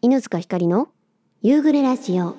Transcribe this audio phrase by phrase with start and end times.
[0.00, 0.90] 犬塚ひかりの
[1.42, 2.36] 夕暮れラジオ。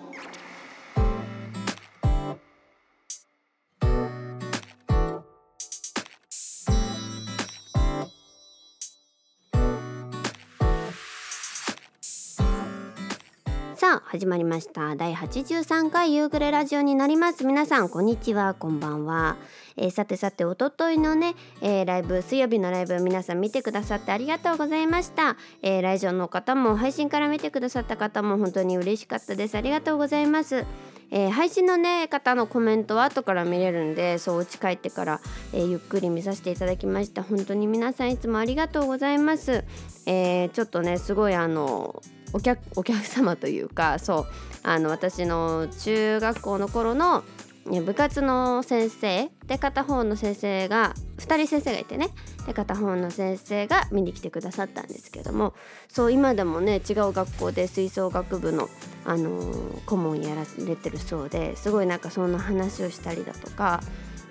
[14.12, 14.96] 始まりました。
[14.96, 17.46] 第83回夕暮れラジオになります。
[17.46, 18.56] 皆さんこんにちは。
[18.56, 19.38] こんばんは、
[19.78, 29.56] えーさてさておとといのね、えーライブ水曜日のライブ皆さん見てくださってありがとうございました、えー来場の方も配信から見てくださった方も本当に嬉しかったです。
[29.56, 30.66] ありがとうございます。
[31.12, 35.22] えー配信のね方のコメントは後から見れるんでそうお家帰ってから、
[35.54, 37.22] えーゆっくり見させていただきました。
[37.22, 39.66] 本当に皆さんいつもありがとうございます、
[40.08, 42.02] えーちょっとねすごいあの
[42.34, 44.26] お客お客様というかそう
[44.64, 47.24] あの私の中学校の頃の
[47.66, 52.10] 部活の先生で片方の先生が2人先生がいてね
[52.48, 55.54] で片方の先生が見に来てくださったんですけども
[55.88, 58.70] そう今でもね違う学校で吹奏楽部の、
[59.06, 63.82] あのー顧問やられてるそうですごいなんかそんな話をしたりだとか、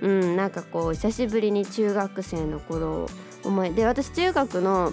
[0.01, 3.09] うん、なんかこう久しぶりに中学生の頃を
[3.45, 4.93] 思いで私中学の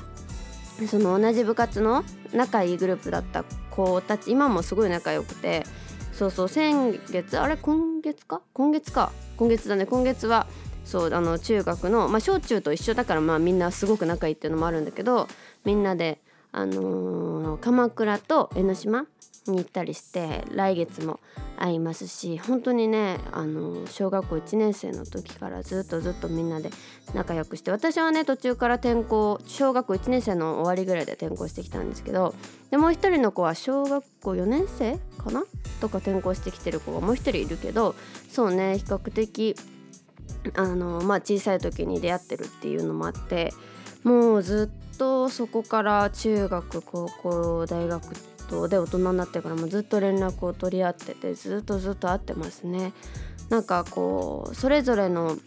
[0.89, 5.63] その同じ部活の仲いいグループだった子たち今もすごい仲良くて
[6.11, 8.41] そうそう先月あれ今月か？
[8.53, 9.11] 今月か。
[9.37, 9.85] 今月だね。
[9.85, 10.47] 今月は
[10.85, 15.27] そうあの中学のまあ小中と一緒だからまあみんなすごく仲いいっていうのもあるんだけど
[15.65, 16.19] みんなで
[16.51, 19.05] あのー鎌倉と江ノ島
[19.51, 21.19] に行ったりして来月も
[21.57, 26.69] 会いますし本当にねあの小学校1年生の時からずっとずっとみんなで
[27.13, 32.35] 仲良くして私はね途中から転校小学校1年生の終わりぐらいで転校してきたんですけど
[32.71, 35.43] でもう一人の子は小学校4年生かな？
[35.79, 37.95] とか転校してきてる子がもう一人いるけど
[38.29, 39.55] そうね比較的
[40.55, 43.53] あの、まあ、小さい時に出会ってるっていうのもあって
[44.03, 52.93] もうずっとそこから中学高校大学ってとで大人になってからもずっと連絡を取り合っててずっとずっと会ってますね。
[53.49, 55.37] なんかこうそれぞれの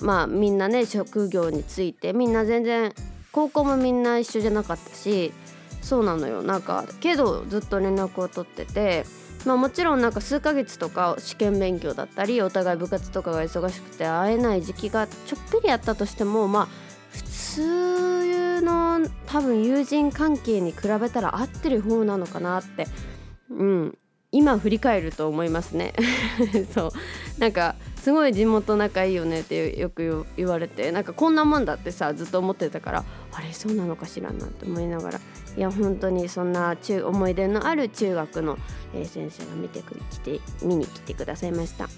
[0.00, 2.92] まあみんなね職業についてみんな全然
[3.32, 5.32] 高校もみんな一緒じゃなかったし
[5.80, 9.04] そうなのよなんかけどずっと連絡を取ってて
[9.46, 16.85] まあもちろんなんか数ヶ月とか試験勉強だったりお互い部活とかが忙しくて会えない時期がちょっぴりあったとしてもまあ
[17.56, 22.86] 通の多分友人関係に比べたら合ってる方なのかなって
[23.50, 23.98] うん
[24.32, 25.94] 今振り返ると思いますね。
[26.74, 26.90] そう。
[27.38, 35.20] なんかすごい地元仲いいよねってよく言われてなんかこんなもんだってさずっと思ってたからあれそうなのかしらなって思いながら。
[35.56, 38.58] いや本当にそんな中思い出のある中学の、
[38.94, 41.88] え先生が見てく来て見に来てくださいました。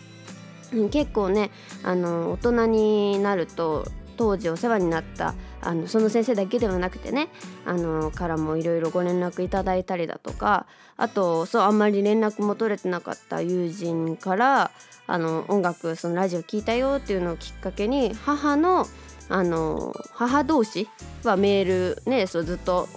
[0.91, 1.51] 結構ね
[1.83, 7.29] あの大人になると当時お世話になったあのその先生だけではなくてね
[7.65, 14.71] あのからもいろいろご連絡いただいたりだとかあとそうあんまり連絡も取れてなかった友人から
[15.07, 18.87] あの音楽そのラジオ聞いたよっていうのをきっかけに母の
[19.31, 20.89] あの母同士
[21.23, 21.65] はメー
[21.97, 22.89] ルねそうずっと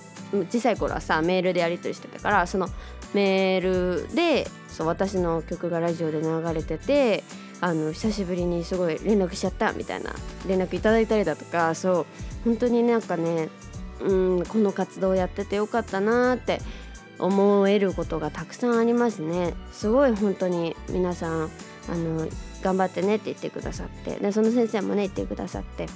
[0.49, 2.67] 小さい頃はさメールでやり取りしてたからその
[3.13, 3.61] メー
[4.07, 7.23] ルでそう私の曲がラジオで流れてて
[7.61, 10.13] あの久しぶりにすごい連絡しちゃったみたいな
[10.47, 12.05] 連絡いただいたりだとかそう
[12.43, 13.49] 本当になんかね
[14.01, 16.59] うんこの活動やっててよかったなーって
[17.19, 19.53] 思えることがたくさんありますね。
[19.71, 21.51] すごい本当に皆さん
[21.87, 22.27] あの
[22.63, 25.87] 頑張ってねって言ってくださってでその先生もね言ってくださって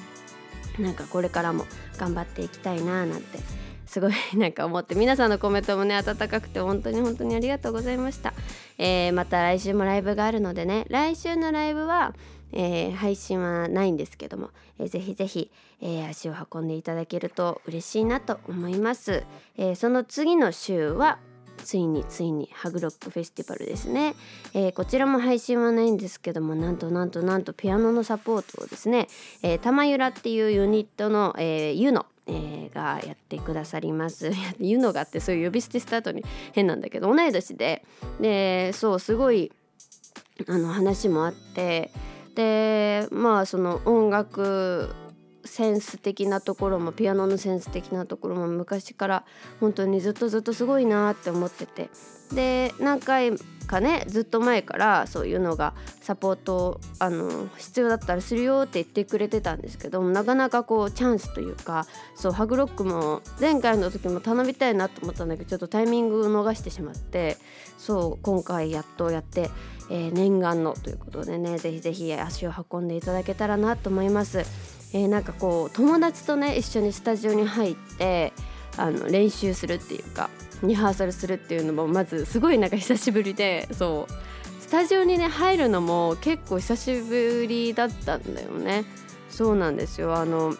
[0.80, 1.66] なんかこれからも
[1.98, 3.40] 頑張っていきたいなーなんて
[3.86, 8.34] すごいなんか思って皆さんのコメントもね温かくて本当に本当にありがとうございました、
[8.78, 12.14] えーまた来週もライブがあるのでね来週のライブは、
[12.52, 15.52] えー配信はないんですけども、えーぜひぜひ、
[15.82, 19.24] え足を運んでいただけると嬉しいなと思います、
[19.58, 21.20] えその次の週は
[21.58, 24.16] ついについにハグロックフェスティバルですね、
[24.54, 29.08] えーこちらも配信はないんですけどもなんとなんとなんとピアノのサポートをですね、
[29.44, 34.32] えー、玉ゆらっていうユニットの、えー、ユノえーがやってくださります。
[34.60, 37.84] ユノがあってそういう呼び捨てした後に変なんだけど同い年で。
[38.20, 39.52] でそうすごい
[40.48, 41.92] あの話もあって。
[42.36, 44.94] でまあその音楽
[45.46, 49.26] センス的なところもピアノのセンス的なところも昔から
[49.62, 51.90] 本当にずっとずっとすごいなって思ってて。
[52.34, 53.34] で何回
[53.66, 61.86] かねずっと前からそういうのがサポートあの必要だったらするよって言ってくれてたんですけどなかなかこうチャンスというか
[62.16, 67.38] そうハグロックも前回の時も頼みたいなと思ったんだけどちょっとタイミングを逃してしまって
[67.78, 69.50] そう今回やっとやって、
[69.90, 74.40] えー念願のということでねぜひぜひ足を運んでいただけたらなと思います。
[74.94, 78.34] えーなんかこう友達とね一緒にスタジオに入って
[78.78, 80.30] あの練習するっていうか
[80.68, 84.14] リハーサルするっていうのもまずすごいなんか久しぶりでそう。
[84.60, 88.84] スタジオにね入るのも結構久しぶりだったんだよね。
[89.30, 90.16] そうなんですよ。
[90.16, 90.56] あの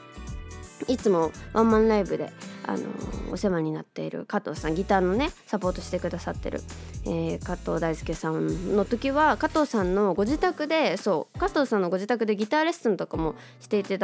[0.88, 2.32] いつもワンマンライブで
[2.68, 2.84] あの
[3.32, 6.62] お世話になっている加藤さんギターのねサポートしてくださってる、
[7.06, 13.98] えー、加藤大輔さんの時は加藤さんのご自宅でそう加藤さんのご自宅でギターレッスンとかもしていた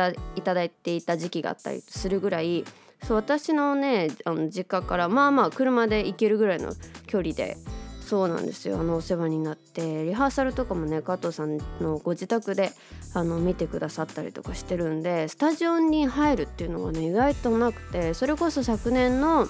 [0.53, 2.65] だいていた時期があったりするぐらい
[3.07, 6.73] そう私のねあの実家からまあまあ車で行けるぐらいの
[7.07, 7.57] 距離で
[8.01, 8.79] そうなんですよ。
[8.79, 12.71] あのお世話になってリハーサルとかもね加藤さんのご自宅で
[13.13, 19.47] あの見てくださったりとかしてるんでスタジオに入るっていうのがね意外となくてそれこそ昨年の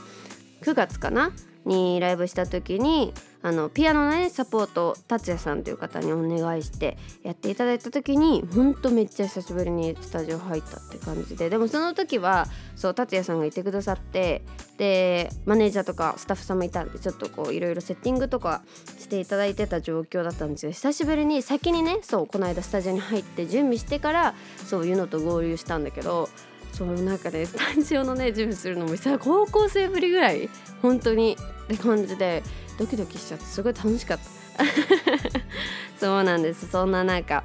[0.62, 1.32] 9月かな？
[1.66, 11.50] にライブした時にあのピアノのねサポート達也さんという方にお願いしてやっていただいた時にほんとめっちゃ久しぶりにスタジオ入ったって感じで。
[11.50, 14.44] でもその時はそう達也さんがいてくださって
[14.78, 18.62] でマネージャーとかスタッフさんもいたんでちょっとこういろいろセッティングとか
[19.00, 20.72] していただいてた状況だったんですよ。
[20.72, 24.36] 久しぶりに先にねそうこの間スタジオに入って準備してから
[24.68, 26.30] そういうのと合流したんだけど
[26.72, 30.50] そうなんかねスタジオのね準備するのもさ高校生ぶりぐらい
[30.82, 32.44] 本当にって感じで
[32.78, 34.32] ドキドキしちゃってすごい楽しかった。
[36.00, 36.68] そうなんです。
[36.68, 37.44] そんななんか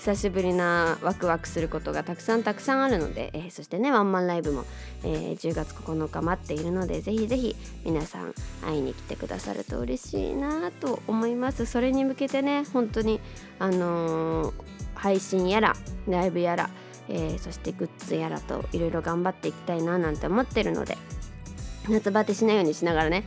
[0.00, 4.64] 久しぶりなワクワクすることがたくさんたくさんあるので、えー、そしてねワンマンライブも、
[5.04, 11.66] えー、10月9日待っているのでぜひぜひ皆さん会いに来てくださると嬉しいなと思います。
[11.66, 13.20] それに向けてね本当に
[13.58, 14.54] あのー、
[14.94, 15.76] 配信やら
[16.08, 16.70] ライブやら、
[17.08, 20.96] えそしてグッズやらといろいろ頑張っていきたいななんて思ってるので
[21.88, 23.24] 夏バテしないようにしながらね、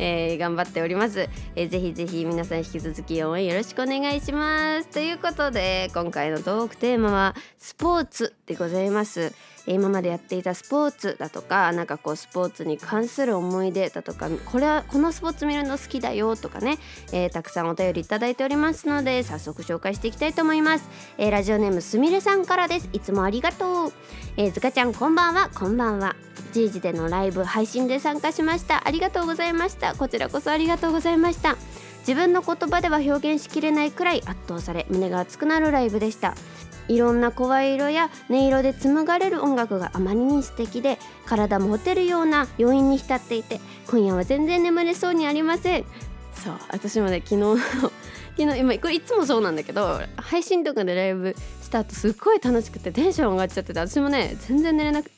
[0.00, 4.88] えー、頑張っております、えー、ぜひぜひ皆さん引き続き応援よろしくお願いします。
[4.88, 9.32] ということで今回のトークテーマはスポーツでございます。
[9.66, 16.78] 今までやっていたスポーツだとかなんかこうスポーツに関する思い出だとかこれはこのスポーツ見るの好きだよとかね、
[17.12, 20.88] えー、たくさんお便りいただいておりますので早速紹介していきたいと思います、
[21.18, 22.88] えー、ラジオネームすみれさんからです。
[22.92, 23.92] いつもありがとう、
[24.36, 25.50] えー、ずかちゃんこんばんは。
[25.54, 26.16] こんばんは。
[26.52, 28.86] 10時でのライブ配信で参加しました。
[28.86, 29.89] ありがとうございました。
[29.94, 31.56] こちらこそありがとうございました。
[32.00, 36.34] 自分の言葉では表現しきれないくらい圧倒され胸が熱くなるライブでした。
[36.88, 45.84] いろんな声色や音色で紡がれる音楽があまりに素敵で体もほてるような余韻に浸っていて今夜は全然眠れそうにありません。
[46.34, 47.56] そう私もね昨日の
[48.36, 55.10] 昨日今これいつもそうなんだけど配信とかでライブした後すっごい楽しくてテンション上がっちゃってて私もね全然寝れなく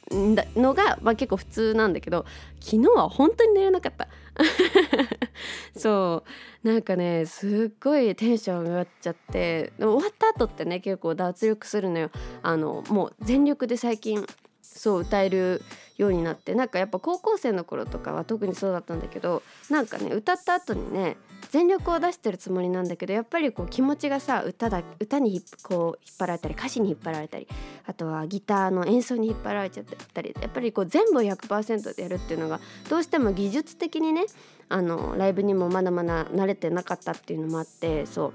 [0.57, 2.27] のが、まあ、結構普通なんだけど
[2.61, 4.09] 昨日は本当に寝れなかった。
[5.77, 6.25] そ
[6.65, 6.69] う。
[6.69, 12.11] なんかねすっごいテンション上がっちゃってで終わった後ってね結構脱力するのよ。
[12.43, 14.25] あのもう全力で最近
[14.61, 15.63] そう歌える
[15.97, 16.55] ようになって。
[16.55, 21.17] なんかやっぱ高校生の頃とかは特にそうだったんだけどなんかね歌った後にね
[21.53, 27.47] 全力を出してるつもりなんだけどやっぱりこう気持ちがさ歌だ歌にこう引っ張られたり歌詞に引っ張られたり
[27.85, 29.85] あとはギターの演奏に引っ張られちゃっ
[30.15, 32.59] たりやっぱりこう全部を100%でやるっていうのが
[32.89, 34.25] どうしても技術的にね
[34.71, 38.33] あのライブにもまだまだ慣れてなかったっていうのもあってそ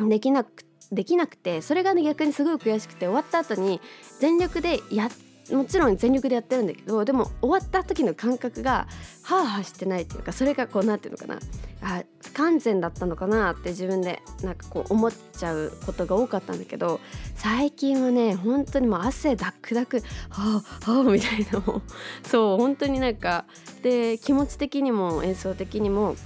[0.00, 0.08] う。
[0.08, 0.50] できなく
[0.90, 3.80] できなくてそれがね逆にすごい悔しくて終わった後に
[4.18, 8.86] 全力でやってもちろん全力でやってるんだけどでも終わった時の感覚が
[9.22, 11.40] ハーハーしてないっていうかそれがこう何て言うのかな。
[11.86, 16.98] あ不完全だったのかなって自分でなんかこう思っちゃうことが多かったんだけど
[17.34, 21.62] 最近はね本当にもう汗ダックダクはあはあみたいな
[22.24, 23.44] そう本当になんか
[23.82, 26.16] で気持ち的にも演奏的にも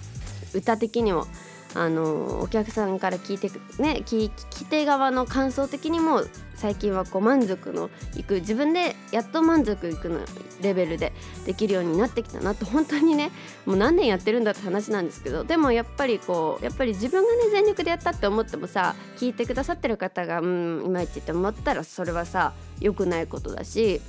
[0.54, 1.26] 歌的にも
[1.74, 3.48] あのお客さんから聞いて
[3.80, 6.22] ね聞き手側の感想的にも
[6.54, 10.20] 最近はこう満足のいく自分でやっと満足いくの
[10.60, 11.12] レベルで
[11.46, 13.30] できるようになってきたなと本当にね
[13.66, 24.00] もう何年やってるんだって話なんですけど でもやっぱりこうやっぱり自分がね全力でやったって思ってもさ聞いてくださってる方がうんいまいちって思ったらそれはさ良くないことだし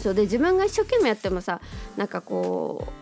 [0.00, 1.60] そうで自分が一生懸命やってもさ
[1.96, 2.99] なんかこう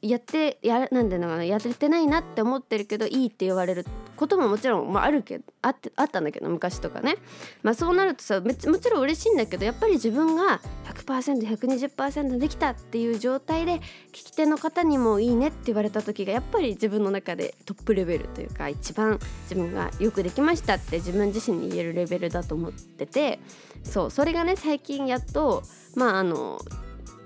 [0.00, 3.86] やってやなんていうのかなやれてないなって思ってるけどいいって言われる
[4.16, 7.16] ことももちろん、まあ、あるけどあっあったんだけど昔とかね、
[7.62, 13.80] まあ、そうなるとさもちろん嬉しいんだけどやっぱり自分が 100%120% できたっていう状態で聞
[14.12, 23.40] き手の方にもいいねって言われた時がやっぱり自分の中でトップレベルというか一番自分がよくできましたって自分自身に言えるレベルだと思ってて。
[23.82, 25.62] そうそれがね最近やっと
[25.94, 26.60] まああの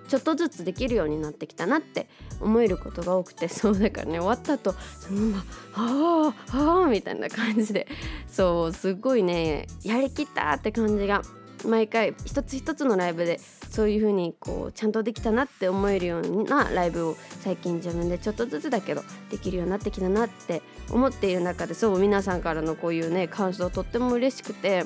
[0.09, 2.09] ちょっとずつできるようになってきたなって
[2.41, 7.87] 思えることが多くて そうだからね終わった後そのまま「はあはあ」みたいな感じで。
[8.29, 11.23] そうすごいねやりきったって感じが
[11.65, 24.85] 毎回一つ一つのライブでそういう風にこうちゃんとできたなって思えるようなライブを最近自分でちょっとずつだけどできるようになってきたなって思っている中でそう皆さんからのこういうね感想とっても嬉しくて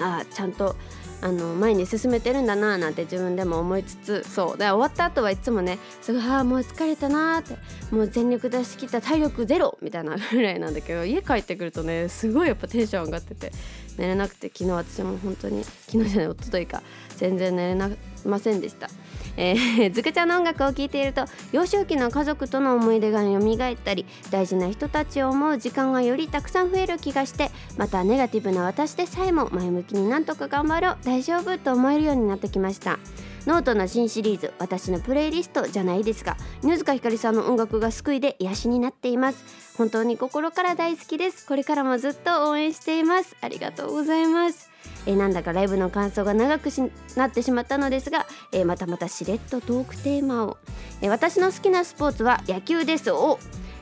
[0.00, 0.76] ああちゃんと
[1.24, 7.56] あの前に進めてるんだななんて自分でも思いつつそうで終わった後はいつもねすごいああもう疲れたなーって
[7.90, 13.52] もう全力出し切った体力ゼロみたいなぐらいなんだけど家帰ってくるとねすごいやっぱテンション上がってて
[13.96, 16.82] 寝れなくて昨日私も本当に昨日じゃない一昨日か
[17.16, 17.88] 全然寝れな
[18.26, 18.90] ませんでした。
[19.36, 30.98] えー、ずくちゃんの音楽を聴いていると幼少期の家族との思い出が蘇ったり大事な人たちを思う時間がよりたくさん増える気がしてまたネガティブな私でさえも前向きになんとか頑張ろう。
[31.04, 32.98] 大丈夫と思えるようになってきました。
[33.46, 39.44] ノートの新シリーズ「私のプレイリスト」じゃないですが犬塚ひかりさんの音楽が救いで癒しになっています。
[39.76, 41.46] 本当に心から大好きです。
[41.46, 43.36] これからもずっと応援しています。
[43.40, 44.73] ありがとうございます。
[45.06, 46.68] えなんだかライブの感想が長く
[47.16, 50.58] なってしまったのですが、えまたまたしれっとトークテーマを、
[51.02, 53.10] え私の好きなスポーツは野球です。
[53.10, 53.38] を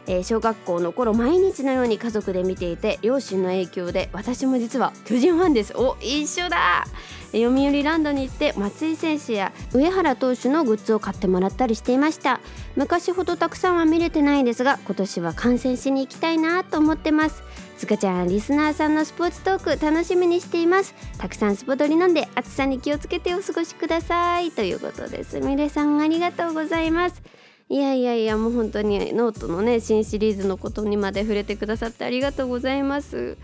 [0.07, 5.75] えー、小学校の頃毎日のように家族で見ていて両親の影響で私も実は巨人ファンです。
[5.77, 6.85] お一緒だ。
[7.33, 12.41] 読売ランドに行って松井選手や上原投手のグッズを買ってもらったりしていました。
[12.77, 17.43] 昔ほどたくさんは見れてないですが今年は観戦しに行きたいなと思ってます。
[17.83, 20.95] つかちゃんリスナーさんのスポーツトーク楽しみにしています。
[21.19, 24.53] たくさんスポドリ飲んで暑さに気をつけてお過ごしください。
[24.53, 25.41] ということです。
[25.41, 27.21] みれさんありがとうございます。
[27.69, 33.37] いやいやいやもう本当にノートのね新シリーズのことにまで触れてくださってありがとうございます。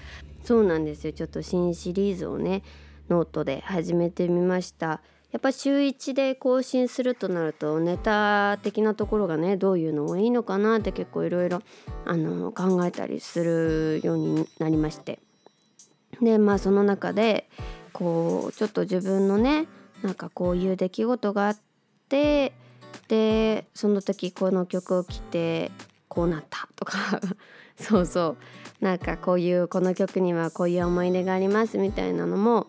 [0.45, 1.12] そうなんですよ。
[1.12, 2.62] ちょっと新シリーズをね
[3.09, 5.00] ノートで始めてみました。
[5.30, 11.61] やっぱ週1で更新するとなるとネタ的なところがねどういうのがいいのかなって結構いろいろ
[12.54, 15.18] 考えたりするようになりまして。
[16.23, 17.49] でまあその中で
[17.92, 19.66] こうちょっと自分のね
[20.02, 21.58] なんかこういう出来事があっ
[22.08, 22.54] て
[23.08, 25.70] でその時この曲を聴いて
[26.08, 27.20] こうなったとか。
[27.76, 28.37] そうそう。
[28.80, 32.66] なんかこういうこの曲にはこういう思い出がありますみたいなのも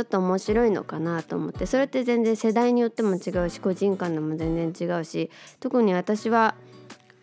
[0.00, 5.30] ちょっと面白いのかなと思ってそれって全然世代によっても違うし個人間でも全然違うし
[5.60, 6.54] 特に私は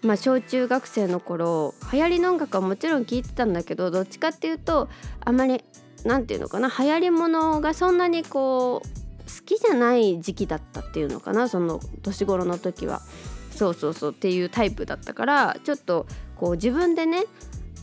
[0.04, 4.90] まあ小中学生の頃流行りの音楽はもちろん聴いてたんだけどどっちかっていうと
[5.22, 5.64] あまり
[6.06, 13.02] 何て言うのかな流行りものがそんなにこう好きじゃない時期だったっていうのかなその年頃の時は。
[13.50, 16.06] そうそうそうっていうタイプだったからちょっと
[16.36, 17.24] こう自分でね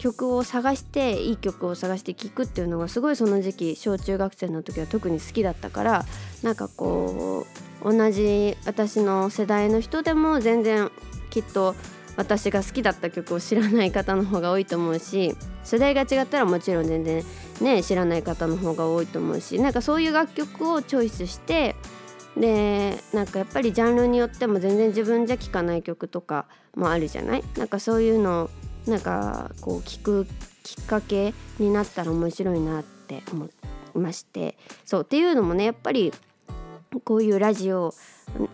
[0.04, 6.04] 曲を探していい曲を探して聴くっていうのがすごいその時期小中学生の時は特に好きだったから
[6.42, 7.46] なんかこ
[7.82, 10.90] う同じ私の世代の人でも全然
[11.30, 11.74] きっと
[12.16, 15.34] 私が好きだった曲を知らない方の方が多いと思うし
[15.64, 17.24] 世代が違ったらもちろん全然
[17.62, 21.76] ね知らない方の方が多いと思うしなんかそういう楽曲をチョイスして
[22.36, 26.44] でなんかやっぱりジャンルによっても全然自分じゃ聴かない曲とか
[26.76, 27.44] もあるじゃない？
[27.56, 28.50] なんかそういうの
[28.86, 30.26] なんかこう聞く
[30.62, 33.50] きっかけになったら面白いなって思い
[33.94, 34.56] まして。
[34.84, 36.12] そうっていうのもねやっぱり
[37.04, 37.94] こういうラジオ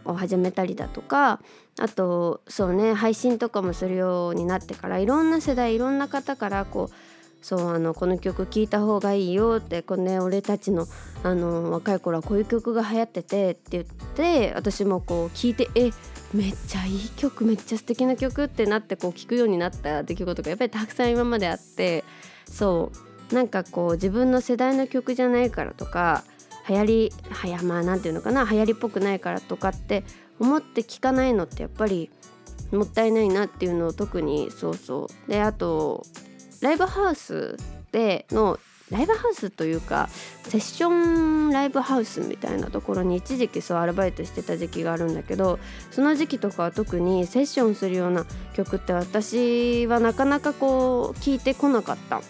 [0.05, 1.41] を始めたりだとか
[1.79, 6.95] あとそうね配信とかもするようになってからいろんな世代いろんな方からこう
[7.43, 10.87] そうあのこの曲聴いた方がいいよってこの、ね、俺たちの
[11.23, 15.91] あの若い頃はこういう曲が流行っててって言って私もこう聞いてえ
[16.33, 22.05] めっちゃいい曲めっちゃ素敵な曲ってなってこう聴くようになった出来事がやっぱりたくさん今まであって
[22.47, 22.91] そ
[23.31, 26.25] うなんかこう自分の世代の曲じゃないからとか
[26.69, 30.05] 流行りはやまあ何て言うのかな流行りっぽくないからとかって
[30.39, 32.11] 思って聞かないのってやっぱり
[32.73, 35.31] もったいないなっていうのを特にそうそう。
[35.31, 36.07] であと
[36.61, 37.57] ライブハウス
[37.93, 38.59] での
[38.91, 40.09] ライブハウスというか
[40.43, 45.59] セッションライブハウスみたいなところに一時期そうアルバイトしてた時期があるんだけど
[45.91, 52.21] その時期とかは特にセッションするような曲って私はなかなかこう聞いてこなかった。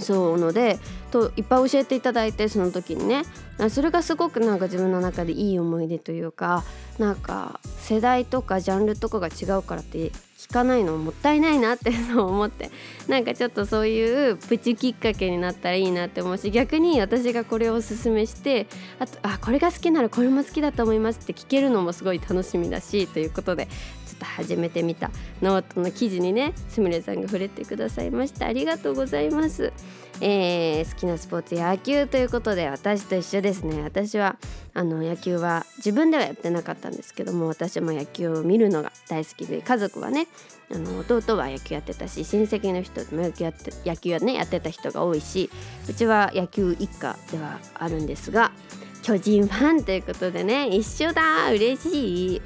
[0.00, 0.80] そうので
[1.12, 3.22] といっぱい教えていただいてその時にね。
[3.70, 6.64] それがすごくなんか自分の中でいい思い出というか
[6.98, 10.10] なんか世代とかジャンルとかが違うからって
[10.48, 12.70] 聞かないのもったいないなって思って
[13.08, 18.66] なんかちょっとそういうプチきっかけになったらいいなって思うし逆に私がこれをおすすめして
[18.98, 25.10] あとあこれが好きならこれも好きだと思いますって聞けるのもすごい楽しみだしということでょっと始めてみた。
[25.42, 28.46] ノートの記事にねすみれさんが触れてくださいました。
[28.46, 29.72] ありがとうございます。
[30.20, 33.82] えー、好きなスポーツ野球ということで私と一緒ですね。
[33.82, 34.36] 私は
[34.72, 40.26] あの野球は自分ではやってなかったんですけども私も野球を見るのが大好きで家族はね
[40.70, 45.48] あの弟は野球やってたし親戚の人も野球やって野球はねやってた人が多いし
[45.88, 48.50] うちは野球一家ではあるんですが
[49.02, 52.42] 巨人ファンということでね一緒だ嬉しい。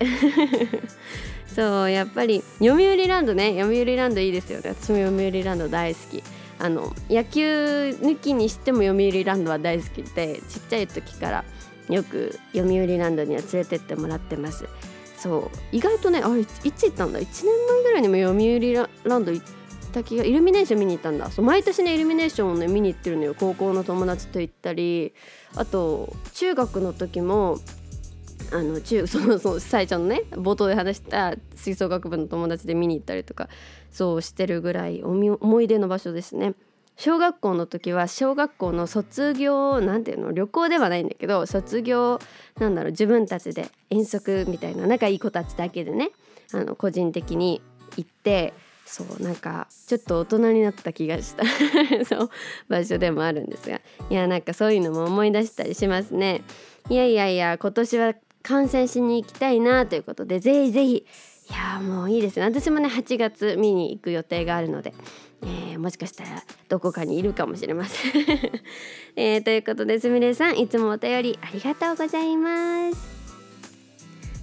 [1.58, 3.60] そうやっぱり読売ランドね。
[3.60, 4.76] 読売ランドいいですよね。
[4.80, 6.22] 私も読売ランド大好き。
[6.60, 11.44] あの野球抜きにしても読売ランドは大好きでちっちゃい時から
[11.88, 14.68] よく読売ランドには連れてってもらってます。
[15.16, 19.46] そう意外とねあれいつ行ったんだ？1年前ぐらいにも読売ランド行っ
[19.90, 21.28] た気がイルミネーション見に行ったんだ。
[21.32, 23.34] そう毎年ねイルミネーションをね見に行ってるのよ。
[23.36, 25.12] 高校の友達と行ったり
[25.56, 27.58] あと中学の時も
[28.52, 33.48] あの中その そうさえちゃんのね冒頭で話した吹奏楽部の友達で見に行ったりとか
[33.90, 36.54] そうしてるぐらい思い出の場所ですね。
[36.96, 42.18] 小学校の時は小学校の卒業なんていうの旅行ではないんだけど卒業
[42.58, 46.10] なんだろう自分たちで遠足みたいな仲いい子たちだけでね
[46.52, 47.62] あの個人的に
[47.96, 48.52] 行って
[48.84, 51.44] そうなんかちょっと大人になった気がした。
[52.04, 52.30] そう
[52.68, 53.80] 場所でもあるんですが。
[54.10, 56.42] いやなんかそういうのも思い出したりしますね。
[56.88, 58.14] いやいやいや今年は
[58.48, 61.06] 観戦しに行きたいなということでぜひぜひ。
[61.50, 62.44] いやもういいですね。
[62.44, 64.94] 私もね8月見に行く予定があるので、
[65.42, 68.12] えー、もしかしたらどこかにいるかもしれません、
[69.16, 73.17] えー、ということですみれさんいつもお便りありがとうございます。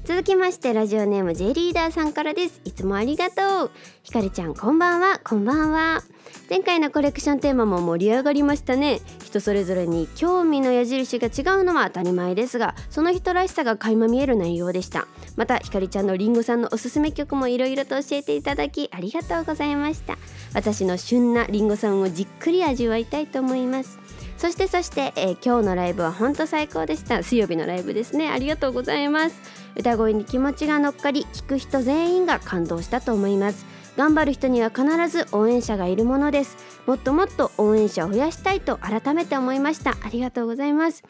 [0.05, 2.61] 続きましてラジオネーム J リーダーさんからです。
[2.63, 3.71] いつもありがとう。
[4.03, 5.19] ひかりちゃんこんばんは。
[5.23, 6.03] こんばんは。
[6.47, 9.01] 前回のコレクションテーマも盛り上がりましたね。
[9.23, 15.07] 人それぞれに興味の矢印が違うのは当たり前ですがその人らしさが垣間見える内容でした。
[15.37, 20.19] またひかりちゃんのりんごさんのおすすめ曲もいろいろと教えていただきありがとうございました。
[20.53, 23.97] 私の旬なりんごさんをじっくり味わいたいと思います。
[24.37, 27.23] そしてそして、えー、今日のライブは本当最高でした。
[27.23, 28.29] 水曜日のライブですね。
[28.29, 29.64] ありがとうございます。
[29.77, 33.65] 歌声に気持ちが乗っかり聞く人全員が感動したと思います。
[33.97, 36.57] 頑張る人には必ず応援者がいるものです。
[36.85, 39.91] もっともっと応援者を増やしたいと改めて思いました。
[39.91, 41.03] ありがとうございます。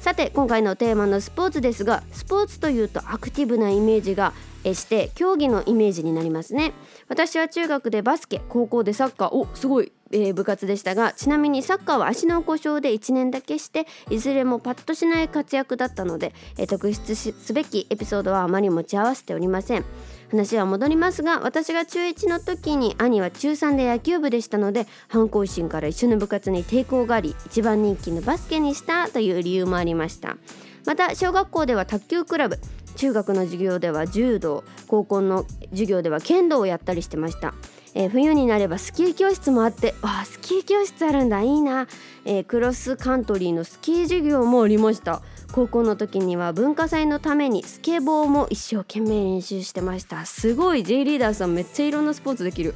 [0.00, 4.32] さて今回のテーマのスポーツですがスポーツというとアクティブなイメージが
[4.64, 6.72] して競技のイメージになりますね。
[7.08, 9.28] 私は中学でバスケ高校でサッカー。
[9.32, 19.84] おすごい、えー、部活でしたがちなみにサッカーは足の故障で1年だけしていずれもパッとしない活躍だったので、えー、特筆すべきエピソードはあまり持ち合わせておりません。
[20.30, 30.36] 話は戻りますが私が中1の時に兄は中3で野球部でしたので反抗心から一緒の部活に抵抗があり一番人気のバスケにしたという理由もありました。
[30.84, 32.58] また小学校では卓球クラブ
[32.96, 37.54] 中学の授業では柔道高校の授業では剣道をやったりしてました、
[37.98, 41.88] えー、冬になればスキー教室もあってわあスキー教室あるんだいいな、
[42.24, 45.20] えー、クロスカントリーのスキー授業もありました。
[45.50, 50.24] 高校の時には文化祭のためにスケボーも一生懸命練習してました。
[50.26, 52.74] すごい J リーダーさんめっちゃいろんなスポーツできる。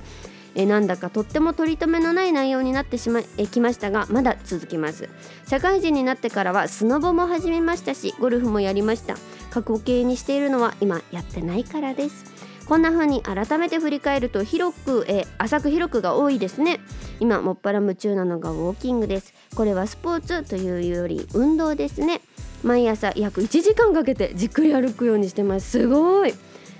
[0.57, 5.09] えなんだかとっても取り留めのない内容になってしまいきましたがまだ続きます。
[5.47, 9.15] 社会人になってからはスノボも始めましたしゴルフもやりました。
[9.51, 12.42] 過去形にしているのは今やってないからです。
[12.67, 16.81] こんな風に改めて振り返ると広く、え浅く広くが多いですね。
[17.21, 19.35] 今もっぱら夢中なのがウォーキングです。
[19.55, 22.21] これはスポーツというより運動ですね。
[22.63, 25.71] 毎朝約1時間かけてじっくり歩くようにしてます。
[25.71, 26.35] すごい。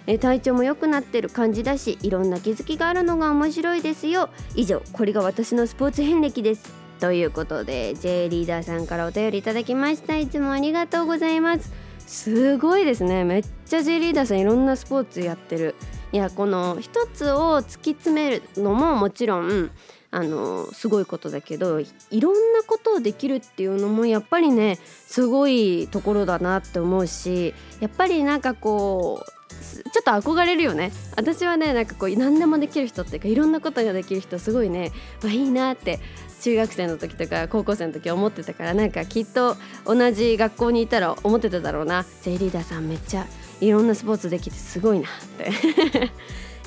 [0.07, 4.31] え体調も良くなってる感じだしいろんな気づきがあるのが面白いですよ。
[4.55, 6.83] 以上これが私のスポーツ遍歴です。
[7.01, 10.17] ということで J リーダーさんからお便りいただきました。
[10.17, 11.73] いつもありがとうございます。
[12.07, 13.25] すごいですね。
[13.25, 15.75] めっちゃ J リーダーさんいろんなスポーツやってる。
[16.13, 19.71] いやこの一つを突き詰めるのももちろん
[20.11, 21.87] あのすごいことだけどい
[22.21, 29.43] ろんなことをできるっていうのもやっぱりねすごいところだなって思うしやっぱりなんかこう
[29.91, 30.93] ちょっと憧れるよね。
[31.17, 35.99] 私はねなんかこう何でもできる人っていうかいろんなことができる人すごいね、まあ、いいなって
[36.43, 42.05] 中学生の時とか高校生の時思ってたからなんかきっと同じ学校にいたら思ってただろうな。
[42.23, 43.27] J リーダーさんめっちゃ
[43.61, 45.51] いろんなスポーツできてすごいなって。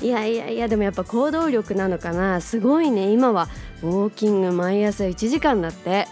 [0.04, 2.40] いやいやいやでもやっぱ行動力なのかな。
[2.40, 3.12] すごいね。
[3.12, 3.48] 今は
[3.82, 6.08] ウォーキング毎朝1時間だって。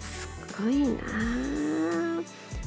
[0.00, 0.28] す
[0.62, 0.96] ごいな。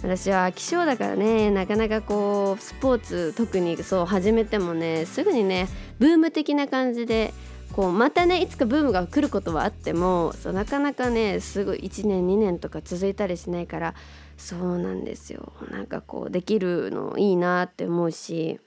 [0.04, 1.50] 私は気象だからね。
[1.50, 7.34] なかなかこうスポーツ特にそう始めてもねすぐにねブーム的な感じで
[7.76, 13.96] こうまたねいつかブームが来ることはあってもそうなかなかねすぐ1年2年とか続いたりしないから
[14.38, 15.52] そうなんですよ。
[15.72, 18.62] なんかこうできるのいいなって思うし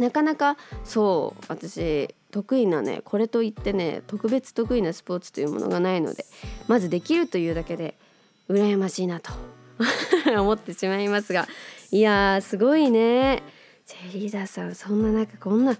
[0.00, 6.24] なかなかそう私得意なねこれといってね特別得意なスポーツというものがないので
[6.66, 7.94] まずできるというだけで
[8.48, 9.30] 羨ましいなと
[10.36, 11.46] 思ってしまいますが
[11.92, 13.44] いやすごいね。
[13.86, 15.76] ジェリーダーさんそんな中こんな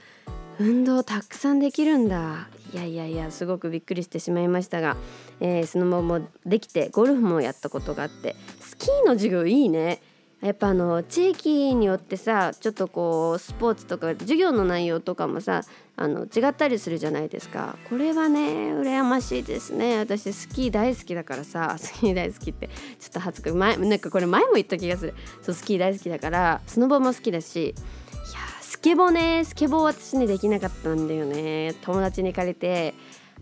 [0.59, 2.49] 運動たくさんできるんだ。
[2.73, 4.97] いやいやいやすごくびっくりしてしまいましたが、
[5.41, 10.01] えー、スノボもできてゴルフもやったことがあってスキーの授業いいね。
[10.43, 15.63] やっぱあの地域によってさちょっとこうスポーツとか授業の内容とかもさ
[15.97, 17.77] あの違ったりするじゃないですか。
[17.89, 19.99] これはね羨ましいですね。
[19.99, 22.69] 私スキー大好きだからさ スキー大好きって
[23.01, 23.57] ちょっと恥ずかしい。
[23.57, 25.15] 前なんかこれ前も言った気がする。
[25.41, 27.75] そうスキー大好きだからスノボも好きだし
[28.77, 29.43] スケボーね。
[29.47, 31.75] スケボー私ねできなかったんだよね。
[31.81, 32.93] 友達に借りて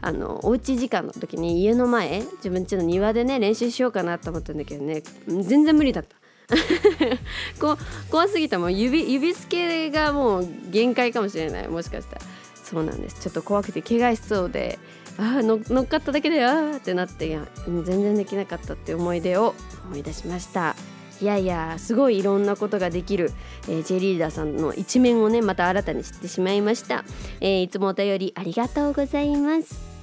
[0.00, 5.02] あのおうち時間の時に家の前自分家の庭でね練習しようかなと思ったんだけどね。
[5.26, 6.16] 全然無理だった。
[7.60, 7.76] こ
[8.12, 8.60] 怖すぎた。
[8.60, 11.68] もう指指つけがもう限界かもしれない。
[11.68, 12.20] もしかしたら。
[12.62, 13.20] そうなんです。
[13.20, 14.78] ちょっと怖くて怪我しそうで
[15.18, 20.76] ああ乗っかっただけでああってなって全然できなかったって思い出を思い出しました。
[21.20, 23.32] いやいやすごいいろんなことができる、
[23.68, 27.04] えー、J リーダーさんの一面をねまた新たに知ってしまいました、
[27.40, 29.94] えー、いつもお便りありがとうございます。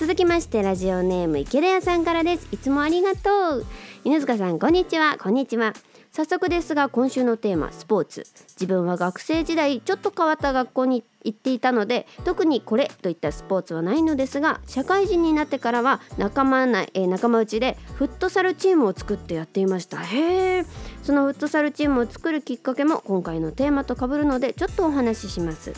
[0.00, 2.48] 続きましてラジオネーム池田屋さんからです。
[2.52, 3.66] いつもありがとう。
[4.02, 5.18] 犬塚さんこんにちは。
[5.18, 5.74] こんにちは。
[6.12, 8.26] 早速ですが今週のテーマスポーツ。
[8.60, 20.02] 自分は学生時代ちょっと変わった学校に行っていたので特にこれといったスポーツはないのですが社会人になってからは仲間内、えー、仲間内でフットサルチームを作ってやっていました。
[20.02, 20.66] へえ
[21.02, 25.72] そのフットサルチームを作るきっかけも今回のテーマとかぶるのでちょっとお話しします。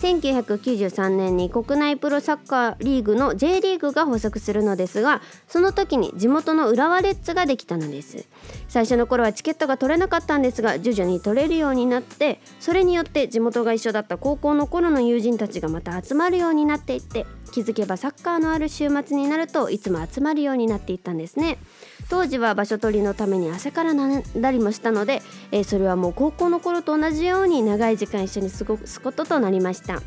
[0.00, 8.26] 1993年に国内プロサッカーリーグの J リーグが発足するのですがその時に地元の浦和レッズができたのです。
[8.68, 21.58] 最初の頃はチケットが取れなかったんですが徐々に取れるようになってそれによって地元が一緒だった高校の頃の友人たちがまた集まるようになっていって気づけばサッカーのある週末になるといつも集まるようになっていったんですね。
[22.08, 30.02] 当時は場所取りのために朝から並んだりもしたので、えー、それはもう高校の頃と同じように長い時間一緒に過ごすこととなりました。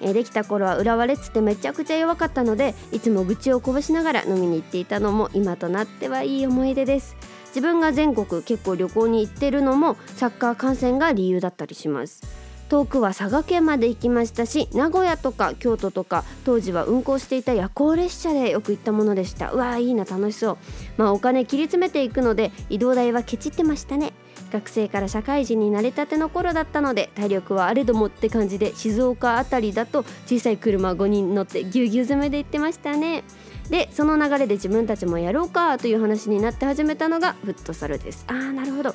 [0.00, 7.16] え、できた頃は浦和レッズってめちゃくちゃ弱かったのでいつも愚痴をこぼしながら飲みに行っていたのも今となってはいい思い出です。
[7.48, 12.22] 自分が全国結構旅行に行ってるのもサッカー観戦が理由だったりします。
[12.70, 19.50] 遠くは佐賀県まで行きましたし名古屋とか京都とか当時は運行していた夜行列車でよく行ったものでした。
[19.50, 20.58] うわーいいな楽しそう。
[20.96, 24.12] まあお金切り詰めていくので移動代はケチってましたね。
[24.52, 33.24] 学生から社会人になりたての頃だったので体力はあれどもって感じで静岡あたりだと小さい車5人乗ってぎゅうぎゅう詰めで行ってましたね。
[33.68, 38.24] でその流れで自分たちもやろうかという話になって始めたのがフットサルです。
[38.28, 38.94] あーなるほど。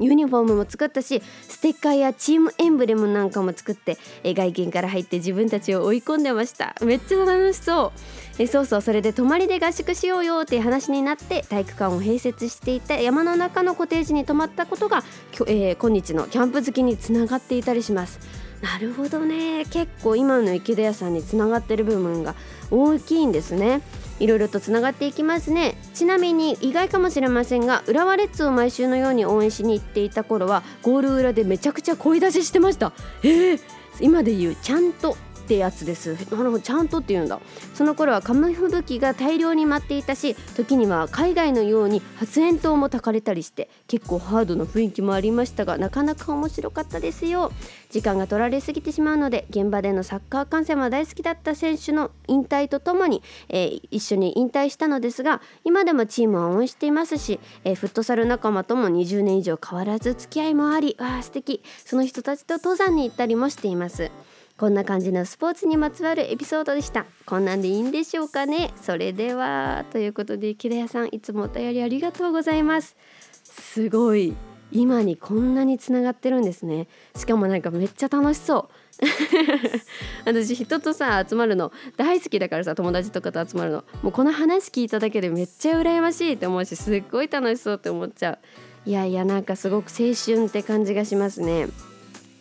[0.00, 6.74] ユニフォームも作ったしステッカーやチームエンブレムなんかも作ってえ外見から入って自分たちを追い込んでました。
[6.82, 7.92] めっちゃ楽しそ
[8.38, 8.42] う。
[8.42, 8.80] えそうそう。
[8.80, 15.04] それで泊まりで合宿しようよっていう話になって体育館を併設していた山の中のコテージに泊まったことが、
[15.46, 18.18] えー、今日のキャンプ好きにつながっていたりします。
[18.62, 19.64] なるほどね。
[19.66, 22.34] 結構今の池田屋さんにつながってる部分が
[22.70, 23.80] 大きいんですね。
[24.20, 25.74] いろいろとつながっていきますね。
[25.94, 32.92] ちなみに意外かもしれませんが浦和レッズを毎週のように応援しに行っていた頃はゴール裏でめちゃくちゃ声出ししてました。
[33.22, 33.60] えー、
[34.00, 35.16] 今で言うちゃんと
[35.50, 36.14] ってやつです。
[36.30, 37.40] なるほどちゃんとって言うんだ。
[37.74, 47.50] その頃はカム吹雪が大量に舞っていたし時には海外のように発煙筒も焚かれたりして結構ハードな雰囲気もありましたがなかなか面白かったですよ。
[47.90, 61.64] 時間が取られすぎてしまうので現場でのサッカー観戦も大好きだった選手の引退とともに、えー、一緒に引退したのですが今でもチームは応援していますし、えー、フットサル仲間とも20年以上変わらず付き合いもありわあ素敵。
[61.84, 64.12] その人たちと登山に行ったりもしています。
[64.60, 67.06] こんな感じのスポーツにまつわるエピソードでした。
[67.24, 68.74] こんなんでいいんでしょうかね。
[68.82, 72.94] それではということで木田屋さんいつもお便りありがとうございます。
[73.42, 74.36] すごい。
[74.70, 76.88] 今にこんなにつながってるんですね。
[77.16, 78.68] しかもなんかめっちゃ楽しそ
[79.00, 79.04] う。
[80.30, 83.84] 私人とさ集まるの大好きだからさ友達とかと集まるの。
[84.02, 88.38] もうこの話聞いただけでめっちゃ羨ましいって思うしすっごい楽しそうって思っちゃう。
[88.84, 91.68] いやいやなんかすごく青春って感じがしますね。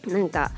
[0.06, 0.52] なんか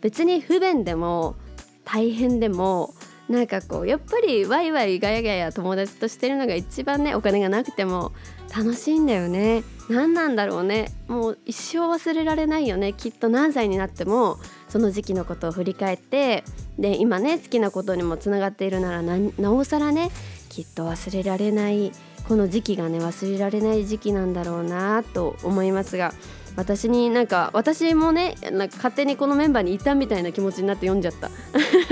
[0.00, 1.36] 別に不便でも
[1.84, 2.94] 大変でも
[3.28, 8.12] なんかこうやっぱりワイワイガヤガヤ友達としてるのが一番ねお金がなくても
[8.56, 9.62] 楽しいんだよね。
[9.90, 10.90] 何なんだろうね。
[11.08, 12.94] もう一生忘れられないよね。
[12.94, 16.44] きっと何歳になってもその時期のことを振り返って
[16.78, 20.10] で今ね好きなことにもつながっているならなおさらね
[20.48, 21.92] きっと忘れられない。
[22.26, 26.12] この時期がね忘れられない時期なんだろうなと思いますが
[26.56, 31.30] 私になんか私もねなんか勝手にこのメンバーにいたみたいな気持ちになって読んじゃった。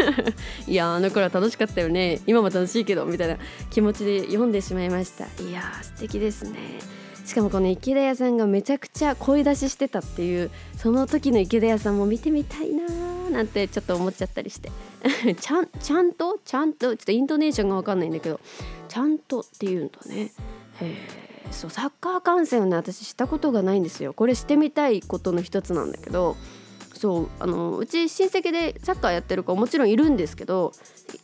[0.66, 2.20] いやあの頃は楽しかったよね。
[2.26, 3.36] 今も楽しいけどみたいな
[3.70, 5.24] 気持ちで読んでしまいました。
[5.42, 6.58] いや素敵ですね。
[7.24, 14.70] しかもこの池田屋さんがめちゃくちゃ声出ししてたっていうその時の池田屋さんも見てみたいなーなんてちょっと思っちゃったりして。
[15.40, 16.38] ちゃんちゃんと？
[16.44, 16.96] ちゃんと？
[16.96, 18.40] ちょっとイントネーションが分かんないんだけど。
[18.88, 20.32] ちゃんとっていうんだね。
[20.80, 24.12] へえそうサッカー観戦をね私したことがないんですよ。
[24.12, 26.36] これしてみたいことの一つなんだけど
[26.94, 30.72] そうあのうち親戚でサッカーやってる子もちろんいるんですけど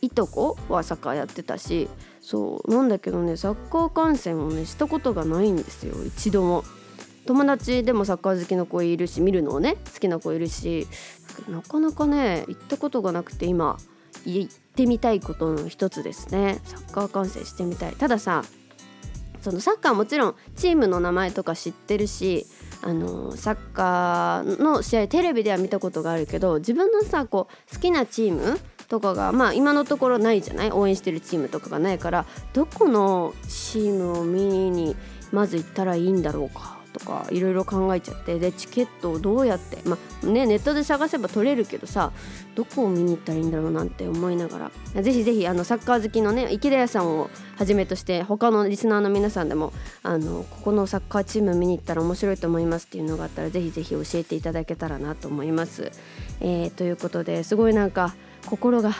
[0.01, 1.89] いとこはサッカーやってたし
[2.21, 6.63] そうなんだけどねサッカー観戦をねしたことがないんですよ一度も。
[7.25, 10.87] 友達でもサッカー好きの子いるし見るのをね好きな子いるし
[11.47, 13.77] なかなかね行ったことがなくて今
[14.25, 16.59] 行ってみたいことの一つですね。
[16.65, 17.93] サッカー観戦してみたい。
[17.93, 18.43] たださ
[19.43, 22.47] そのサッカーもちろんチームの名前とか知ってるし
[22.81, 30.71] あのサッカーの試合テレビでは見たことがあるけど自分のさこう好きなチームとかがまあ今のところないじゃない？
[30.71, 34.95] 応援してるチームとかがないからどこのチームを見に
[35.31, 36.72] まず行ったらいいんだろうか？
[36.93, 42.11] とかいろいろ考えちゃってでチケットをどうやってまあねネットで探せば取れるけどさ
[42.55, 55.91] どこを見に行ったらいいんだろうなんて思いながらぜひぜひあのサッカー好きのね池田屋さんをはじめとして他のリスナーの皆さんでもあのここのサッカーチーム見に行ったら面白いと思いますっていうのがあったらぜひぜひ教えていただけたらなと思います。
[56.41, 58.13] えー、ということですごいなんか
[58.45, 58.93] 心が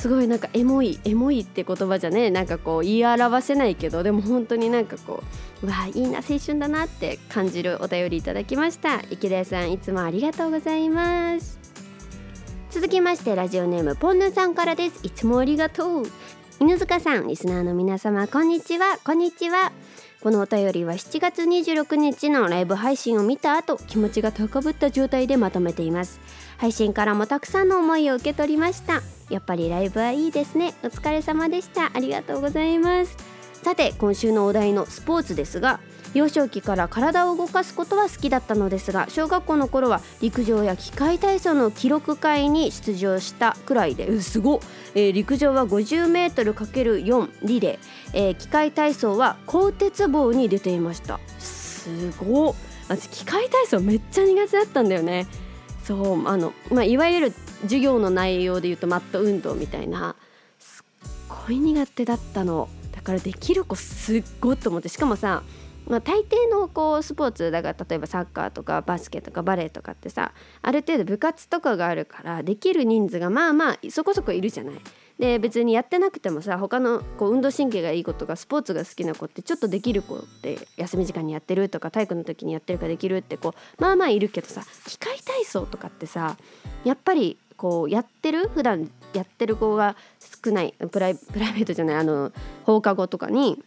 [0.00, 9.02] すごいなんかエモいエモいって言葉じゃねなんかこう言い表せないけどでも本当になんかこうわあいいな青春だなって感じるお便りいただきました。
[9.10, 11.58] 池田さんいつもありがとうございます。
[12.70, 15.00] 続きましてラジオネームポンヌさんからです。
[15.02, 16.06] いつもありがとう。
[16.60, 18.98] 犬塚さんリスナーの皆様こんにちは。
[19.04, 19.72] こんにちは。
[20.22, 26.20] このお便りは7月26日のライブ配信を見た後気持ちが高ぶった状態でまとめています。
[26.58, 29.00] 配信からもたくさんの思いを受け取りました。
[29.30, 30.74] やっぱりライブはいいですね。
[30.82, 31.90] お疲れ様でした。
[31.94, 33.39] ありがとうございます。
[33.62, 35.80] さて今週のお題のスポーツですが
[36.14, 44.60] 幼少期から体を動かすことは好きだったのですが小学校の頃は陸上や機械体操の記録会に出場したくらいですご、
[44.94, 51.20] えー、陸上は 50m×4 リレー、えー、機械体操は鋼鉄棒に出ていました。
[51.38, 52.54] すご
[52.88, 55.28] 私機械体操めっちゃ苦手だったんだよね。
[55.84, 60.16] そうあの、まあ、いわゆる授業の内容で言うとマット運動みたいな。
[60.58, 61.10] すっ
[61.46, 62.68] ごい苦手だったの。
[62.68, 62.79] だ
[63.10, 65.42] からできる子すっごいと思ってしかもさ
[65.88, 74.74] まあ、大抵のこうスポーツだから例えばサッカーとかバスケとかバレーとかってさある程度部活とかがあるからできる人数がまあまあそこそこいるじゃない。
[75.18, 86.36] で別にやってなくてもさ他のこう運動神経がいい子とかスポーツが好きな子ってちょっとできる子って休み時間にやってるとか体育の時にやってるかできるってこうまあまあいるけどさ機械体操とかってさ
[86.84, 89.94] やっぱりこうやってる普段やってる子が
[90.42, 92.32] 少ないプライプライベートじゃないあの
[92.64, 93.62] 放課後とかに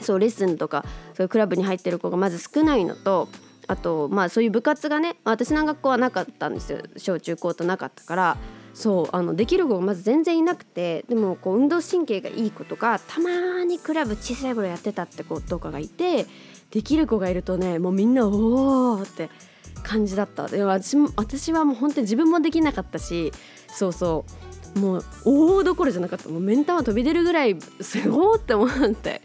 [0.00, 3.28] そうレッスンとかそういうクラブに入ってる子がまず少ないのと
[3.68, 6.80] あとまあそういう部活がね私の学校はなかったんですよ。
[6.96, 8.36] 小中高となかったから。
[8.74, 16.24] そうあのできる子がまず全然いなくてでもこう運動神経がいい子とかたまにクラブ小さい頃やってたって子とかがいて
[16.70, 19.28] できる子がいるとねもうみんなおおって
[19.82, 20.48] 感じだった。
[20.48, 23.32] で私も私はもう本当に自分もできなかったし
[23.68, 24.24] そうそ
[24.76, 24.78] う。
[24.78, 26.28] もう大どころじゃなかった。
[26.28, 29.20] もう目ん玉飛び出るぐらいすごーって思って。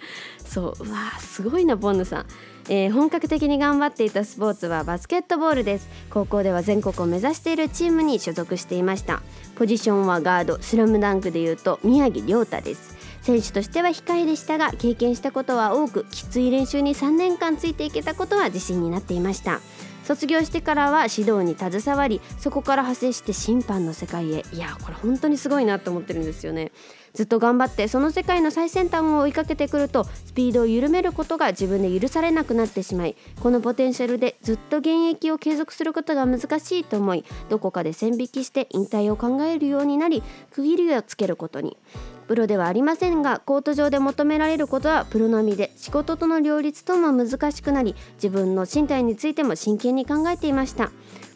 [0.45, 0.83] そう。
[0.83, 2.25] うわすごいなボンヌさん、
[2.69, 5.87] えー、本格的に頑張っていたスポーツはバスケットボールです。
[6.09, 9.21] 高校では全国を目指しているチームに所属していました。
[9.55, 12.97] ポジションはガードスラムダンクでいうと宮城亮太です。
[13.21, 19.59] 選手としては控えでしたが経験したことは多くきつい練習に3年間ついていけたことは自信になっていました。
[20.07, 24.45] 卒業してからは指導に携わりそこから派生して審判の世界へ。
[24.53, 26.71] いやこれ本当にすごいなと思ってるんですよね。
[27.13, 41.75] ずっと頑張ってその世界の最先端を追いかけてくるとスピードを緩めることが自分で許されなくなってしまいこのポテンシャルでずっと現役を継続することが難しいと思いどこかで線引きして引退を考えるようになり区切りをつけることに。
[42.27, 50.91] プロではありませんがコート上で求められることはプロ並みで仕事との両立とも難しくなり自分の身体についても真剣に考えていました。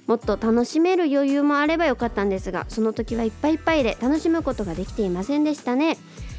[0.08, 5.98] もっと楽しめる余裕もあればよかったんですがその時はいっぱいいっぱいで楽しむことができていませんでしたね。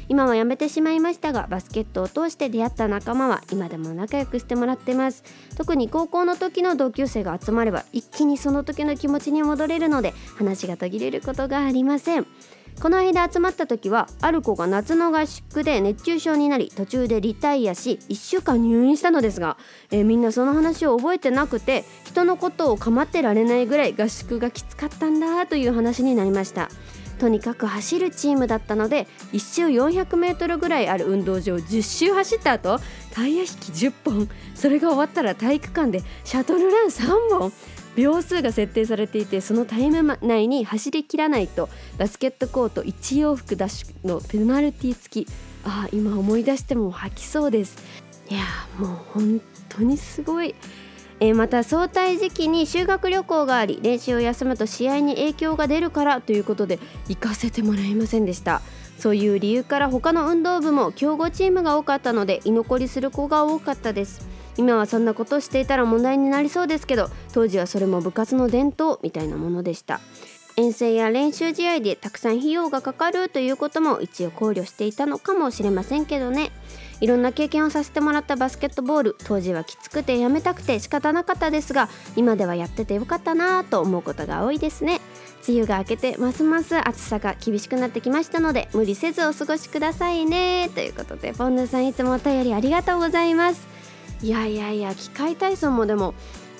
[0.09, 5.23] 今は辞めてしまいましたがバスケットを通して出会った仲間は今でも仲良くしてもらってます。
[5.55, 12.27] 特に高校の時の同級生が集まれば一気にその時の気持ちに戻れるので話が途切れることがありません。
[12.81, 19.57] この間集まった時はある子が夏の合宿で熱中症になり途中でリタイアし1週間入院したのですが、
[19.91, 26.69] えー、みんなその話を覚えてなくて人のことを構ってられないぐらい合宿がきつかったんだという話になりました。
[27.19, 32.79] とにかく走るチームだったので1周 400m ぐらいある運動場を10周走った後
[33.13, 34.29] タイヤ引き10本。
[34.55, 37.53] それが終わったら体育館でシャトルラン3本。
[37.95, 42.91] 秒数が設定されていてそのタイム内に走りきらないとバスケットコート1
[43.31, 45.27] 往復ダッシュのペナルティ付き。
[45.65, 47.77] あ今思い出しても吐きそうです。
[48.29, 48.41] いや
[48.77, 50.55] もう本当にすごい。
[51.19, 58.61] えー、また早退時期に修学旅行があり練習を休むと試合に影響が出るからということで行かせてもらえませんでした。
[58.97, 64.27] そういう理由から他の運動部も強豪チームが多かったので居残りする子が多かったです。
[64.57, 69.99] 今はそんなことをしていたら問題になりそうですけど当時はそれも部活の伝統みたいなものでした。
[70.55, 76.51] 遠征や練習試合でたくさん費用がかかるということも一応考慮していたのかもしれませんけどね。
[77.01, 85.01] いろんな経験をさせてもらったバスケットボール当時はきつくてやめたくて仕方なかったですが今ではやっててよかったなぁと思うことが多いですね。
[85.45, 90.69] 梅雨が明けてますます暑さが厳しくなってきましたので無理せずお過ごしくださいね。
[90.73, 93.72] ということでポンヌさんいつもお便りありがとうございます。
[94.23, 96.13] いやいやいや機械体操もでも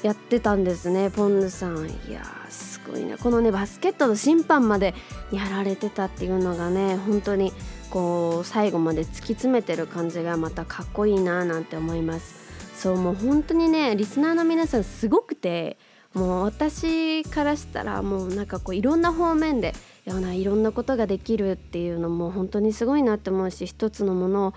[0.04, 1.88] やってたんですねポンヌさん。
[2.10, 4.94] いやすごいねこのねバスケットの審判まで
[5.32, 7.54] やられてたっていうのがね本当に
[7.90, 12.44] こう最後まで突き詰めてる感じがまたかっこいいななんて思います。
[12.76, 15.78] そうもう本当にねリスナーの皆さんすごくて
[16.14, 19.74] もう私からしたらもうなんかこういろんな方面で
[20.06, 24.54] いやないろんなことができるっていうのも本当にすごいなって思うし一つのものを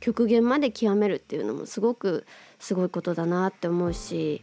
[0.00, 2.26] 極限まで極めるっていうのもすごく
[2.58, 4.42] すごいことだなって思うし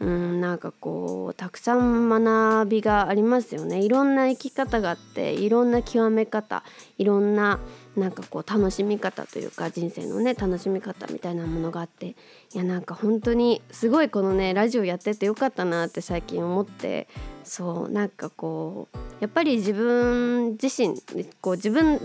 [0.00, 3.80] うんなんかこうたくさん学びがありますよね。
[3.80, 6.64] いろんな生き方があっていろんな極め方
[6.96, 7.60] いろんな
[7.96, 12.16] なんかこう楽しみ方というか人生のね楽しみ方みたいなものがあってい
[12.54, 17.06] やなんか本当にすごいこのねラジオやっててよかったなって最近思って
[17.44, 20.98] そうなんかこうやっぱり自分自身
[21.42, 22.00] こう自分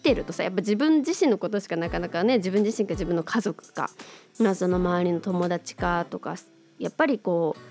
[0.00, 3.90] きてるとさやっぱ自分自身のことしかなかなかね自分自身か自分の家族か、
[4.38, 6.36] まあ、その周りの友達かとか
[6.78, 7.70] やっぱりこう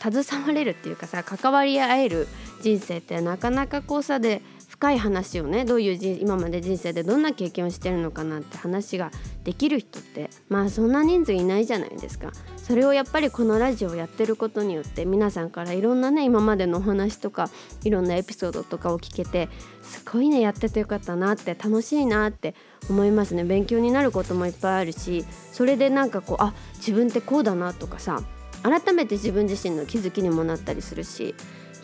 [0.00, 2.26] 携われるっていうかさ関わり合える
[2.62, 4.42] 人生ってなかなかこうさで
[4.78, 9.10] 深い話をねどういう今まで人生でどんな経験をしてるのかなって話が
[9.42, 12.30] できる人ってまあそんな人数いないじゃないですか。
[12.56, 17.50] それをやっぱりこのラジオをやってることによって皆さんからいろんなね今までのお話とか
[17.82, 19.48] いろんなエピソードとかを聞けて
[19.82, 22.54] すごいねやっててよかったなって楽しいなって
[22.88, 28.22] 思いますね勉強になることもいっぱいあるしそれでなんかこうあ自分ってこうだなとかさ
[28.62, 31.34] 改めて自分自身の気づきにもなったりするし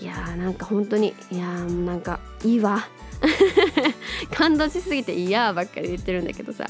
[0.00, 2.87] いやーなんか本当にいやーなんかいいわ。
[4.35, 6.66] 感動しすぎて「いや」ばっかり言ってるんだけどさ。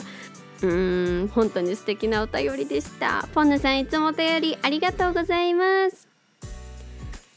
[0.63, 3.29] うーん本当に素敵なお便りでした。
[3.35, 6.09] ポンヌさんいつもお便りありがとうございます。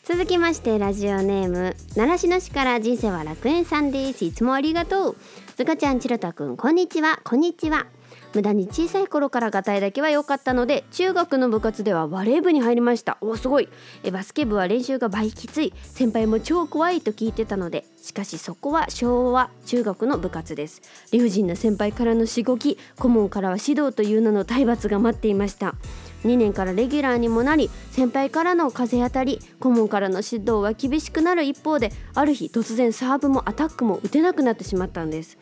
[0.05, 4.23] 続きましてラジオネーム習志野市から人生は楽園さんです。
[4.23, 5.17] いつもありがとう。
[5.57, 7.19] ずかちゃんちろたくんこんにちは。
[7.23, 7.87] こんにちは。
[8.33, 13.17] 無駄に小さい頃からがたいだけは良かったので中学の部活ではバレー部に入りました。
[13.21, 13.69] おすごい。
[14.03, 15.73] えバスケ部は練習が倍きつい。
[15.81, 20.81] 先輩も超怖いと聞いてたのでしかしそこは昭和中学の部活です。
[21.11, 25.75] 理不尽な先輩からのしごき顧問からは指導という名の体罰が待っていました。
[26.23, 35.37] 2年からレギュラーにもなり先輩からの風当たり顧問からの指導は厳しくなる一方である日突然サーブもアタックも打てなくなってしまったんです。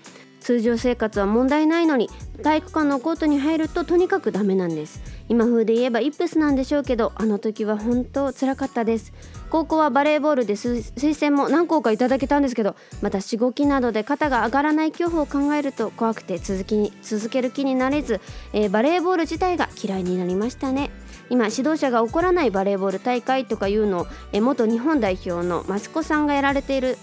[0.45, 2.07] 通常生活は問題ないのに
[2.43, 5.01] 体育館のコートに入るととにかくダメなんです。
[5.27, 9.11] 今風で言えばイップスなんでしょうけどあの時は本当つらかったです。
[9.49, 18.21] 高校はバレーボールで推薦も何校かいただけたんですけどまたしごきなどで肩が上がらない恐怖を考えると怖くて続きに続ける気になれず、
[18.53, 20.91] えー、バレーボール自体が嫌いになりましたね。
[21.31, 26.99] 今指導者が起こらないバレーボール大会とかいうのを、えー、元日本代表の益子さんがやられている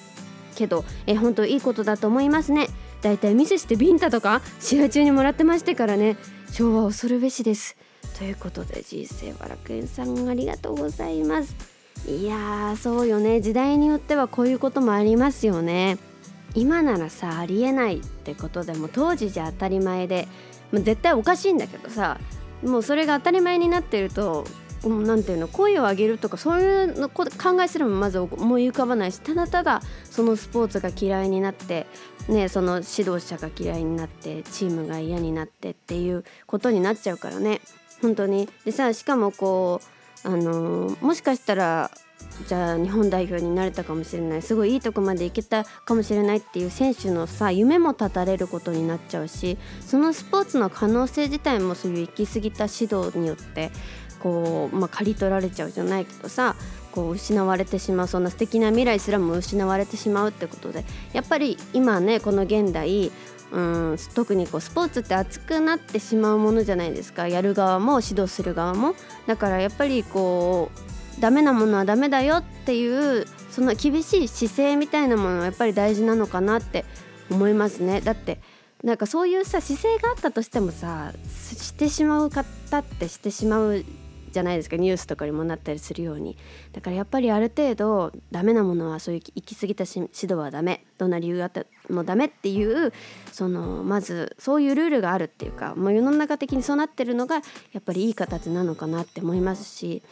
[0.55, 2.69] けど、えー、本当いいことだと思いますね。
[3.03, 6.17] だいたいミセスってビンタとか試合中にもらってましてからね
[6.51, 7.77] 昭和恐るべしです。
[8.19, 11.55] ということで人生は楽園さんありがとうございます。
[12.07, 13.41] いやーそうよね。
[13.41, 15.99] 時代によってはこういうこともありますよね。
[16.55, 20.29] 今ならさありえないってことでも当時じゃ当たり前で
[20.71, 22.19] ま絶対おかしいんだけどさ
[22.63, 24.45] もうそれが当たり前になってると
[24.85, 27.27] 何ていうの声を上げるとかそういうの考
[27.63, 31.87] えすらもまず思い浮かばないしただただそのスポーツが嫌いになって
[32.29, 37.61] ね、その指導者が嫌いになってチームが嫌になってっていうことになっちゃうからね
[38.01, 38.49] 本当に。
[38.65, 39.81] でさしかもこ
[40.25, 41.91] う、あの、もしかしたら
[42.47, 44.43] じゃあ日本代表になれたかもしれない。
[44.43, 46.39] すごいいいとこまで行けたかもしれない。
[46.39, 53.71] っていう選手のさ夢も絶たれることになっちゃうしそのスポーツの可能性自体もそういう行き過ぎた指導によって
[54.23, 56.55] こう、まあ、刈り取られちゃうじゃないけどさ
[56.93, 63.11] こう失われてしまうそんな素敵な未来すらも失われてしまうってことでやっぱり今ねこの現代
[63.51, 67.29] うん特にこうスポーツって熱くなってしまうものじゃないですか。
[67.29, 68.95] やる側も指導する側も。
[69.27, 70.71] だからやっぱりこ
[71.19, 76.87] うダメなものはダメだよっていうその厳しい姿勢みたいなものはやっぱり大事なのかなって
[77.31, 78.01] 思いますね。
[78.01, 78.41] だって
[78.83, 83.85] なんかそういうさ姿勢があったとしてもさしてしまう方ってしてしまう
[84.33, 86.37] じゃないですかニュースとかにもなったりするように。
[86.73, 92.93] だからやっぱりある程度ダメなものはそういう行き過ぎた指導はダメどんな理由があってもダメっていう
[93.31, 97.43] そのまずそういうルールがあるっていうかもう世の中的にそうなってるのがや
[97.79, 100.03] っぱりいい形なのかなって思いますし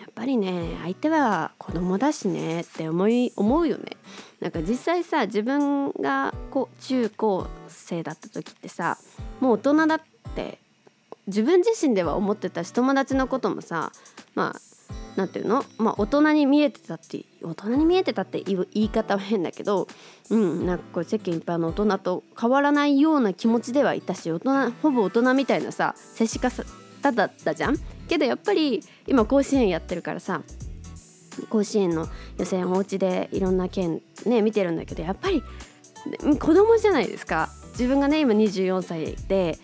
[0.00, 3.98] やっぱりね相手は子供だしねって思い思うよね。
[4.40, 8.96] なんか実際さ自分がこう中高生だった時ってさ
[9.40, 10.00] もう大人だっ
[10.34, 10.58] て
[11.30, 13.92] 自分自身では思ってたし友達のこともさ
[14.34, 14.60] まあ
[15.16, 15.64] 何て言うの？
[15.78, 19.88] まあ大人に見えてたって大人に見えてたって言い方は変だけど
[20.30, 26.64] うんなんかこう世間一般の大人と変わらないような気持ちではいたし大人ほぼ大人みたいなさ接し方
[27.12, 27.76] だったじゃん？
[28.08, 30.42] けどやっぱり今甲子園やってるからさ
[31.48, 32.08] 甲子園の
[32.38, 35.42] 予選お家でいろんな県ね見てるんだけどやっぱり
[36.38, 37.48] 子供じゃないですか。
[37.72, 39.58] 自分がね今24歳で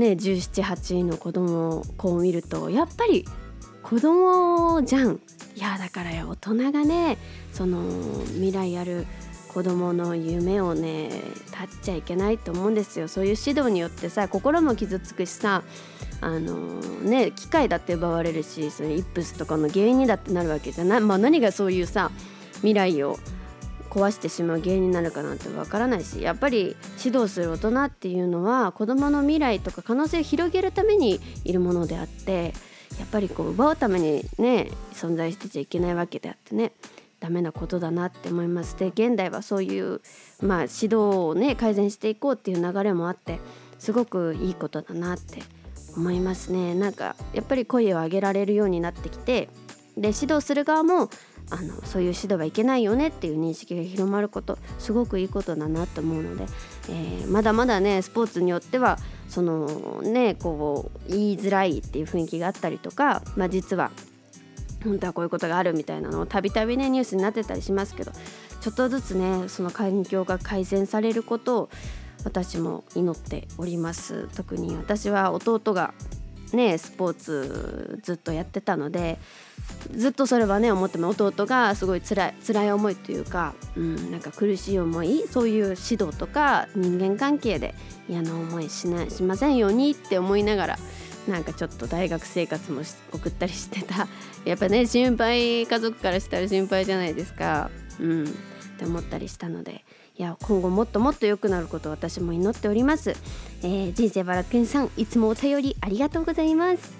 [0.00, 3.24] ね1718の子供をこう見るとやっぱり
[3.82, 5.20] 子供じゃん。
[5.56, 7.18] いやだから大人がね
[7.52, 7.82] その
[8.28, 9.06] 未来ある
[9.52, 13.08] 子供の夢をね立っちゃいけないと思うんですよ。
[13.08, 15.62] そういう指導によってさ心も傷つくしさ
[16.20, 22.10] あのね機械だって奪われるしそのイップスとかの原因にだってなるわけじゃない、まあ、何がそういうさ
[22.56, 23.18] 未来を
[23.90, 32.54] 壊してしまう原因になるかなんてわからないしやっぱり指導する大人っていうのは子どもの未来とか可能性を広げるためにいるものであって
[32.98, 36.72] やっぱりこう奪うためにね存在してちゃいけないわけであってね
[37.18, 38.76] ダメなことだなって思います。
[38.78, 40.00] で現代はそういう
[40.40, 43.40] まあ指導をね改善していこうっていう流れもあって
[43.78, 45.42] すごくいいことだなって
[45.96, 46.74] 思いますね。
[46.74, 49.48] なんかやっぱり声を上げられるようになってきて
[49.96, 51.10] で指導する側も
[51.50, 56.44] あのそういう指導はいけないよねっていう認識が広まることすごくいいことだなと思うので、
[56.88, 58.98] えー、まだまだねスポーツによっては
[59.28, 63.90] そのねこう言いづらいっていう雰囲気があったりとか、まあ、実は
[64.84, 68.12] 本当はこういうことがあるみたいなのをたびたびねニュースになってたりしますけど
[68.60, 71.70] ちょっとずつねその環境が改善されることを
[72.24, 74.28] 私も祈っております。
[74.36, 75.94] 特に私は弟が
[76.52, 79.18] ねスポーツずっとやってたので
[79.92, 87.74] ずっとそれはね思っても弟がすごい辛い辛い思いというか、うん、なんか苦しい思いそういう指導とか人間関係で
[88.08, 90.78] 嫌な思いしないしませんようにって思いながら
[91.28, 92.82] なんかちょっと大学生活も
[93.12, 94.08] 送ったりしてた。
[94.44, 97.70] やっぱね心配家族からしたら心配じゃないですか。
[98.00, 98.24] うん。
[98.24, 98.26] っ
[98.80, 99.84] て思ったりしたので
[100.16, 103.10] いや今後もっともっと良くなることを私も祈っております、
[103.62, 106.99] えー、人生バラケンさんいつもお便りありがとうございます。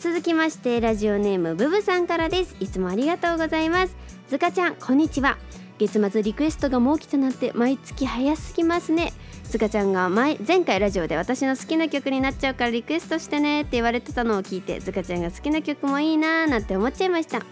[0.00, 2.56] 続きましてラジオネームブブさんからです。
[2.58, 3.94] いつもありがとうございます。
[4.30, 5.36] ずかちゃんこんにちは。
[5.78, 9.12] 月末リクエストがもう来たなんて毎月早すぎますね。
[9.44, 17.42] ずかちゃんが前前回ラジオで私の好きな曲になっちゃうからリクエストしてねって言われてたのを聞いてずかちゃんが好きな曲もいいなーなんて思っちゃいました。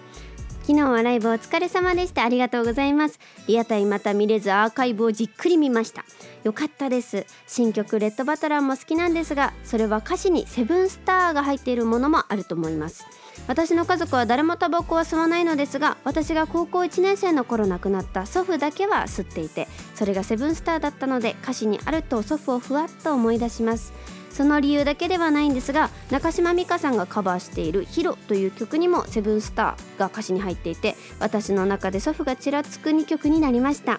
[0.68, 2.24] 昨日はライブお疲れ様でした。
[2.24, 3.18] ありがとうございます。
[3.46, 6.04] リアタイまた見れずアーカイブをじっくり見ました。
[6.44, 7.24] よかったです。
[7.46, 13.06] 新曲レッドバトラーも好きなんですがそれは歌詞にセブンスターが入っているものもあると思います。
[13.46, 23.94] 私の家族は誰もタバコは吸わないのですが私が高校1年生の頃亡くなった祖父だけは吸っていてそれがセブンスターだったので歌詞にあると祖父をふわっと思い出します。
[24.38, 33.98] その理由だけではないんですが中島美嘉さんがカバーしている「ヒロ」という曲にも「セブンスター」が歌詞に入っていて私の中で祖父がちらつく2曲になりました、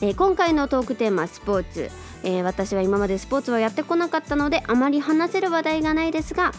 [0.00, 1.88] えー、今回のトークテーマスポーツ、
[2.24, 6.50] えー、私は今までスポーツはやってこなかったのであまり話せる話題がないですが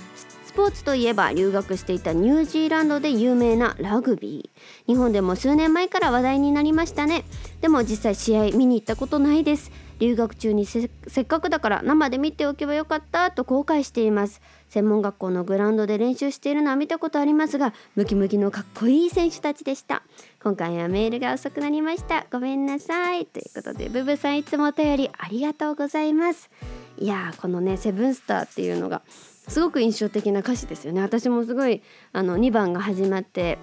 [0.46, 4.86] スポーツといえば留学していたニュージーランドで有名なラグビー。
[4.86, 7.24] 日本でも数年前から話題になりましたね。
[7.62, 9.72] でも実際試合見に行ったことないです。
[10.02, 14.42] 留学中にせっかくだから生で見ておけばよかったと後悔しています。
[14.68, 20.02] 専門学校のグラウンドで練習しているのは見たことありますがムキムキのかっこいい選手たちでした。
[20.42, 22.26] 今回はメールが遅くなりました。
[22.32, 23.28] ごめんなさい。
[23.28, 26.50] ということでブブさんいつもお便りありがとうございます。
[26.98, 29.04] いやこのねセブンスターっていうのが
[29.48, 31.02] すごく印象的な歌詞ですよね。
[31.02, 33.60] 私もすごいあの2番が始まって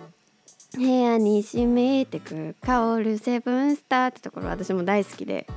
[0.77, 5.49] 部屋に閉めてく香るセブンスターってところ私も大好きで。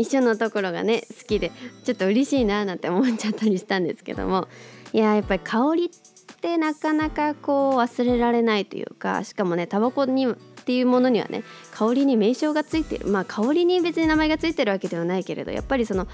[0.00, 1.52] 一緒のところがね好きで
[1.84, 4.48] ちょっと嬉しいななんて思っちゃったりしたんですけども。
[4.92, 10.34] いややっぱり香りってなかなかこう忘れられないというかしかもねタバコにっ
[10.64, 13.06] ていうものにはね香りに名称がついてる。
[13.06, 16.08] まあ香りに別に名前がついてるわけではないけれどやっぱりその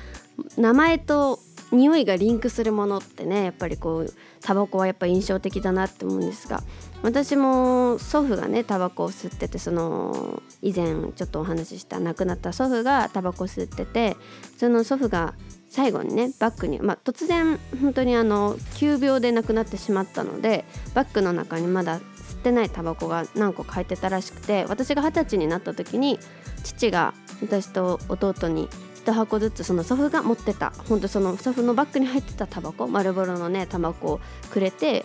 [0.59, 1.39] 名前と
[1.73, 6.63] 匂いがリンクするものってねやっぱりこうタバコはやっぱ印象的だなって思うんですが
[7.07, 14.17] 私も祖父がねタバコを吸っててその以前ちょっとお話しした亡くなった祖父がタバコ吸ってて
[14.57, 15.35] その祖父が
[15.71, 26.19] 最後にねバッグに、まあ、突然本当にあの急病で亡くなってしまったのでバッグの中にまだ吸ってないタバコが何個か入ってたらしくて私が二十歳になった時に
[26.65, 28.69] 父が私と弟に
[29.05, 35.05] 1箱ずつその祖父が持ってた本当その祖父のバッグに入ってたタバコ丸ボロのねタバコをくれて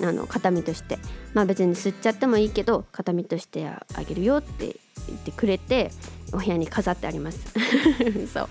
[0.00, 0.98] あの形見として
[1.34, 4.76] まあ別に吸っちゃってもいいけど形見としてあげるよって
[5.08, 5.90] 言ってくれて
[6.32, 7.52] お部屋に飾ってあります。
[8.32, 8.48] そう。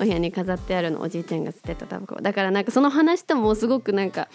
[0.00, 2.20] お部屋に飾ってあるのおじいちゃんが吸ってたタバコ。
[2.20, 4.28] だからなんかその話ともすごくなんか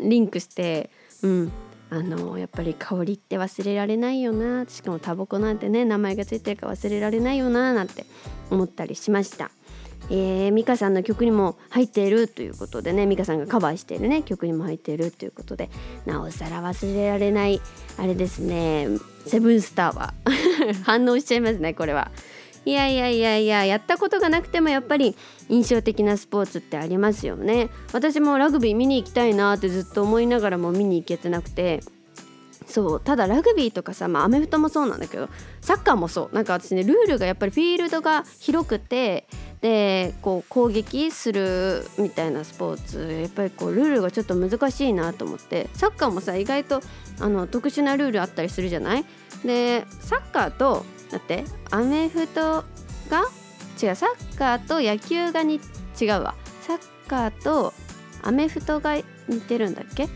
[0.00, 0.90] リンクして
[1.22, 1.52] うん。
[1.88, 4.64] あのやっぱり香りって忘れられないよな。
[4.68, 8.06] しかもタバコなんてね名前が付いてるか忘れられないよななんて
[8.50, 9.50] 思ったりしました。
[10.10, 15.68] えー、さんの曲にも入っているということでねミカさんがカバーしているね曲にも入っているということで
[16.04, 17.60] なおさら忘れられない
[17.98, 18.88] あれですね。
[19.26, 20.14] セブンスターは。
[20.84, 22.10] 反応しちゃいますねこれは。
[22.64, 25.14] いやいやいやいややったことがなくてもやっぱり
[25.48, 27.70] 印象的なスポーツってありますよね。
[27.92, 31.80] 私もラグビー見に行きたいなってずっと思いながらも見に行けてなくて
[32.66, 35.28] そうただラグビーとかさ、まあ、アメフトもそうなんだけど
[35.60, 36.34] サッカーもそう。
[36.34, 39.26] なんか私ねルールがやっぱりフィールドが広くて
[39.60, 46.82] でこう攻撃するみたいなスポーツやっぱりこうルールがちょっと難しいなと思ってサッカーもさ意外と
[47.20, 49.04] あの特殊なルールあったりするじゃない？
[49.44, 52.64] でサッカーとだってアメフト
[53.08, 53.22] が
[53.80, 55.60] 違うサッカーと野球がに
[56.00, 56.34] 違うわ。
[56.62, 57.72] サッカーと
[58.22, 58.96] アメフトが
[59.28, 60.08] 似てるんだっけ？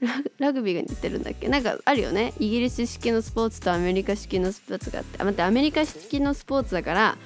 [0.38, 1.48] ラグビーが似てるんだっけ？
[1.48, 2.32] なんかあるよね。
[2.38, 5.18] イギリス式のスポーツとアメリカ式のスポーツがあって。
[5.20, 7.16] あ待ってアメリカ式のスポーツだから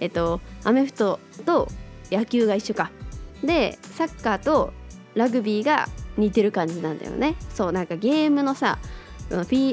[0.00, 1.68] えっとアメフトと
[2.10, 2.90] 野球が一緒か。
[3.42, 4.72] でサッカーと
[5.14, 7.34] ラグビーが似てる感じなんだよね。
[7.52, 8.78] そうなんかゲームのさ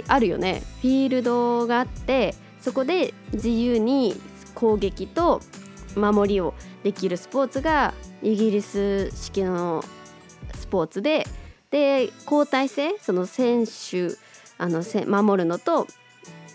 [0.08, 0.64] あるよね。
[0.82, 4.16] フィールドがあってそこで自由に
[4.56, 5.42] 攻撃と
[5.96, 7.94] 守りをできるスポーツが
[8.24, 9.84] イギリス式の
[10.56, 11.28] スポーツで
[11.72, 14.16] で交代制その選手
[14.58, 15.88] あの守るのと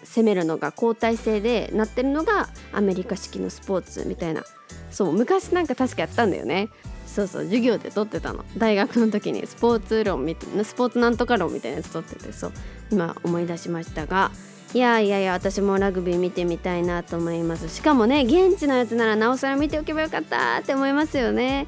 [0.04, 4.44] 攻めるのが交代制でなってるのがアメリカ式のスポーツみたいな。
[4.90, 6.68] そう昔なんか確かやったんだよね。
[7.06, 8.44] そうそう授業で取ってたの。
[8.56, 12.52] 大学の時にスポーツ論みたいなスポーツなんとか論みたいなやつ取っててそう
[12.90, 14.30] 今思い出しましたが。
[14.72, 17.68] いやいやいや私もラグビー見てみたいなと思います。
[17.68, 21.66] しかもね現地のやつならなおさら見ておけばよかったって思いますよね。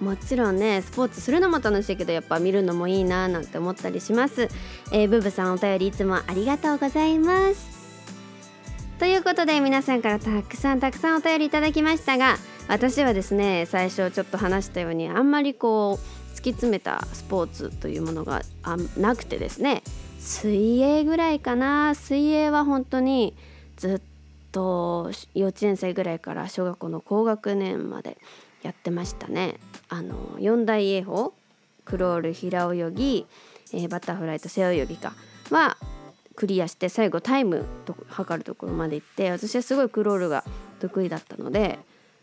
[0.00, 4.48] もちろんねスポーツするのも楽しいけどやっぱ見るのもいいななんて思ったりします、
[4.92, 7.80] えー、ブブさんお便りいつもありがとうございます。
[8.98, 12.36] ということで皆さんからたくさんたくさんお便りいただきましたが
[12.68, 19.82] 私はですね最初ちょっと話したようにあんまりこう突き詰めたスポーツというものがあなくてですね
[20.18, 21.94] 水泳ぐらいかな。
[21.94, 23.34] 水泳は本当に
[23.78, 24.00] ずっ
[24.52, 28.18] と幼稚園生ぐらいから小学校の高学年まで
[28.62, 29.58] やってましたね。
[29.90, 31.34] あの4大泳法
[31.84, 33.26] クロール平泳ぎ、
[33.72, 35.12] えー、バタフライと背泳ぎか
[35.50, 35.76] は
[36.36, 40.44] クリアして最後タイムと測るところまで行って私はすごいクロールが
[40.80, 41.78] 得意だったので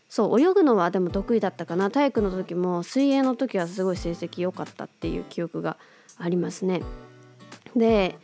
[0.08, 5.76] そう泳ぐのはでも得意だったかな体育の時も水泳の時はすごい成績良かったっていう記憶が
[6.16, 6.82] ありますね。
[7.76, 8.18] で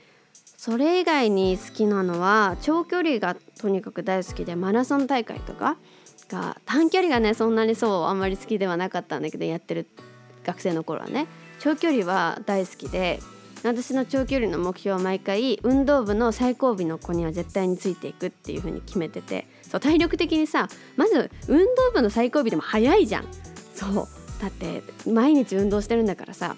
[0.57, 5.77] それ以外に好きなのは長距離がとにかく大好きでマラソン大会とか
[6.35, 9.87] が短距離がねそんなにそうあんまり好きではなかったんだけどやってる
[10.45, 11.27] 学生の頃はね。
[11.61, 13.21] 長距離は大好きで
[13.63, 19.47] 私の長距離の目標は毎回運動部の最後尾の子には絶対についていくっていう風に決めてて。
[19.63, 23.25] そう体力的にさまず運動部の最後尾でも早いじゃん。
[23.75, 24.09] そう。
[24.43, 26.57] だって毎日運動してるんだからさ。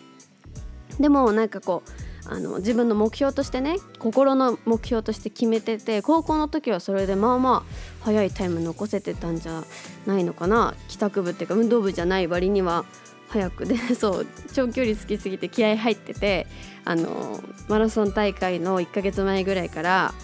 [0.98, 1.90] でもなんかこう
[2.28, 9.64] あの自分の目標としてね心の目標として決めてて高校の時はそれでまあまあ早いタイム残せてたんじゃ
[10.06, 10.74] ないのかな。
[10.88, 12.84] 帰宅部っていうか運動部じゃない割には
[13.28, 16.46] 早くで そう長距離好きすぎて気合入ってて
[16.84, 20.14] あのマラソン大会の1ヶ月前ぐらいから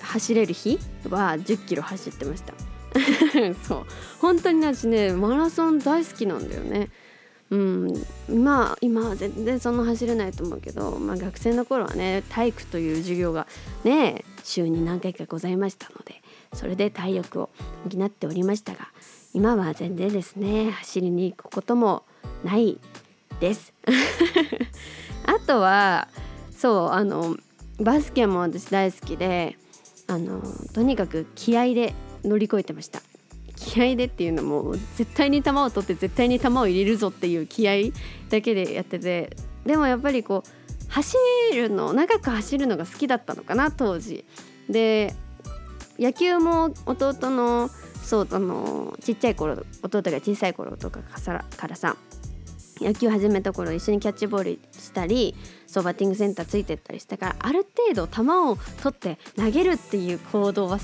[0.00, 0.78] 走れる日
[1.08, 2.54] は1 0キロ走ってました。
[3.68, 3.86] そう。
[4.20, 6.90] 本当に私ねマラソン大好きなんだよね。
[7.50, 13.46] うん、まあ今は全然そんな走れないと思うけど、まあ、学生の頃はね体育という授業が
[13.84, 16.22] ね週に何回かございましたので
[16.52, 17.50] それで体力を
[17.90, 18.88] 補っておりましたが
[19.32, 22.04] 今は全然ですね走りに行くことも
[22.44, 22.78] ない
[23.40, 23.72] です。
[25.24, 26.08] あとは
[26.50, 27.36] そうあの
[27.80, 29.56] バスケも私大好きで
[30.06, 30.42] あの
[30.72, 31.94] とにかく気合で
[32.24, 33.00] 乗り越えてました。
[33.58, 37.92] 気合でっていうのも絶対に球を取って絶対に球を入れるぞっていう気合
[38.30, 39.36] だけでやってて
[39.66, 41.16] でもやっぱりこう走
[41.54, 44.24] るの長く走るのが好きだったのかな当時。
[44.68, 45.14] で
[45.98, 47.68] 野球も弟の
[48.02, 51.96] そうあのちっちゃい頃弟が小さい頃とかからさ
[52.80, 55.34] 野球始めた頃一緒にキャッチボールしたり
[55.66, 60.78] そうバッティングセンターついてったりしたからある程度球を取って投げるっていう行動は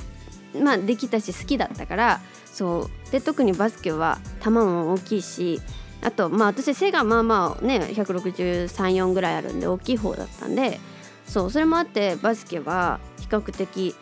[0.60, 2.20] まあできたし好きだったから
[2.54, 5.60] そうで特にバスケは球も大きいし
[6.02, 10.78] あとまあ私背がまあまあね1634ぐらいあるんで大きい方だったんで
[11.26, 13.96] そうそれもあってバスケは比較的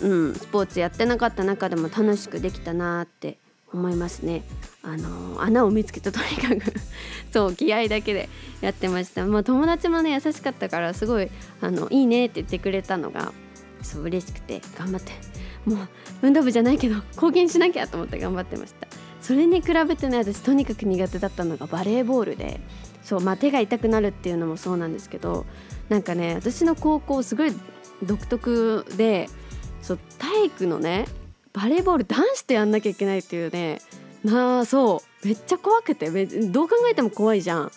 [0.00, 3.38] うんスポーツやってなかった中でも楽しくできたなって
[3.72, 4.42] 思いますね。
[4.82, 6.72] あの穴を見つけたとにかく
[7.32, 8.28] そう気合だけで
[8.60, 9.24] やってました。
[9.26, 11.30] まあ友達もね優しかったからすごい
[11.60, 13.32] あのいいねって言ってくれたのが
[13.82, 15.12] そう嬉しくて頑張って
[15.64, 15.88] もう
[16.22, 18.86] 運動部じゃないけど貢献しなきゃと思って頑張ってました。
[19.20, 22.60] それに比べてね私とにかく苦手だったのがバレーボールで
[23.04, 25.46] そうまあ手が痛くなるっていうのもそうなんですけど
[25.88, 27.52] なんかね私の高校すごい
[28.02, 29.28] 独特で
[29.80, 31.06] そう体育のね
[31.52, 33.80] バレーボール男子とやんなきゃいけないっていうね
[34.24, 37.72] なあそうめっちゃ怖くてどう考えても怖いじゃん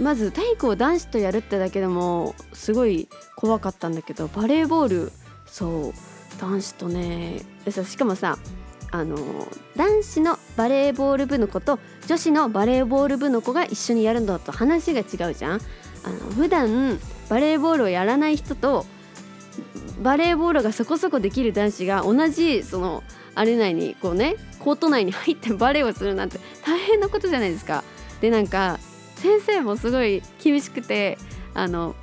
[0.00, 5.12] まず体育を男子とやるってだけでもすごい怖かったんだけどバレーボール
[5.46, 6.09] そう
[6.40, 8.38] 男子とねしかもさ
[8.92, 9.16] あの
[9.76, 15.60] 男子のバレーボール部の子と女子のバレーボール部の子が一緒にやるのと話が違うじゃん
[16.04, 18.86] あの普段バレーボールをやらない人と
[20.02, 27.84] バレーボールがそこそこできる男子が同じそのアレ内にこうねコート内に入ってバレーをするなんて大変なことじゃないですか。
[28.20, 28.78] でなんか
[29.16, 31.18] 先生もすごい厳しくて
[31.54, 31.94] あの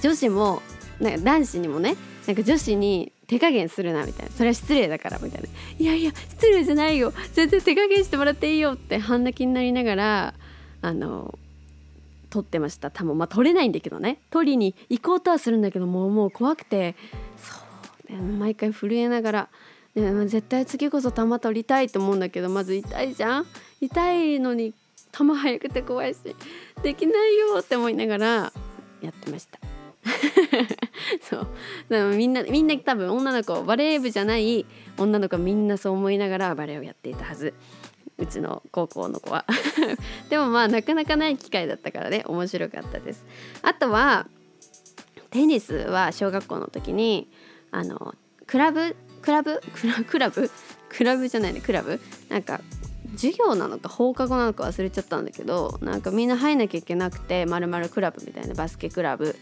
[0.00, 0.62] 女子も
[1.00, 4.32] なんか男子にもねなんか女子に手加減するなみたいな。
[4.32, 10.34] それは失礼だからみたいないやいや失礼じゃないよ全然手加減してもらっていいよって半泣きになりながら
[10.82, 11.38] あの
[12.30, 16.96] 取ってました球まあ取れないんだけどね取りに行こうとはするんだけどもうもう怖くて。
[17.36, 17.54] そ
[18.08, 18.12] う。
[18.12, 19.48] ね毎回震えながら、
[19.94, 23.46] ね、絶対次こそ球取りたいと思うんだけどまず痛いじゃん。
[23.80, 24.74] 痛いのに
[25.12, 26.18] 球速くて怖いし。
[26.82, 28.52] できないよって思いながら
[29.00, 29.69] やってました。
[31.22, 31.46] そう。
[31.88, 34.66] でもみんなみんな多分女の子バレー部じゃない
[34.98, 37.54] 女の子みんなそう思いながらバレーをやっていたはず。
[38.18, 39.46] うちの高校の子は。
[40.28, 43.24] でもまあなかなかない機会だったからね面白かったです。
[43.62, 44.26] あとは
[45.30, 47.30] テニスは小学校の時に
[47.70, 48.14] あの
[48.46, 48.96] クラブ？
[49.22, 49.60] クラブ？
[49.74, 50.50] クラブ？
[50.90, 51.28] クラブ？
[51.28, 52.00] じゃないねクラブ？
[52.28, 52.60] なんか
[53.16, 59.36] 授業なのか放課後なのか忘れちゃったんだけどなんかみんな入んなきゃいけなくてまるまるクラブみたいなバスケクラブ。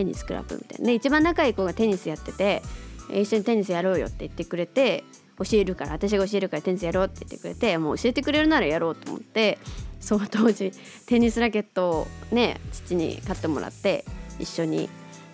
[0.00, 2.62] テニスクラブみたいなで一番仲いい子がテニスやってて
[3.10, 5.04] 一緒にテニスやろうよって言ってくれて
[5.36, 9.58] 教えるから私が教えるからテニスやろうって言ってくれてもう教えてくれるならやろうと思って
[10.00, 10.72] その当時
[11.04, 14.06] テニスラケットをね父に買ってもらって
[14.38, 14.88] 一緒に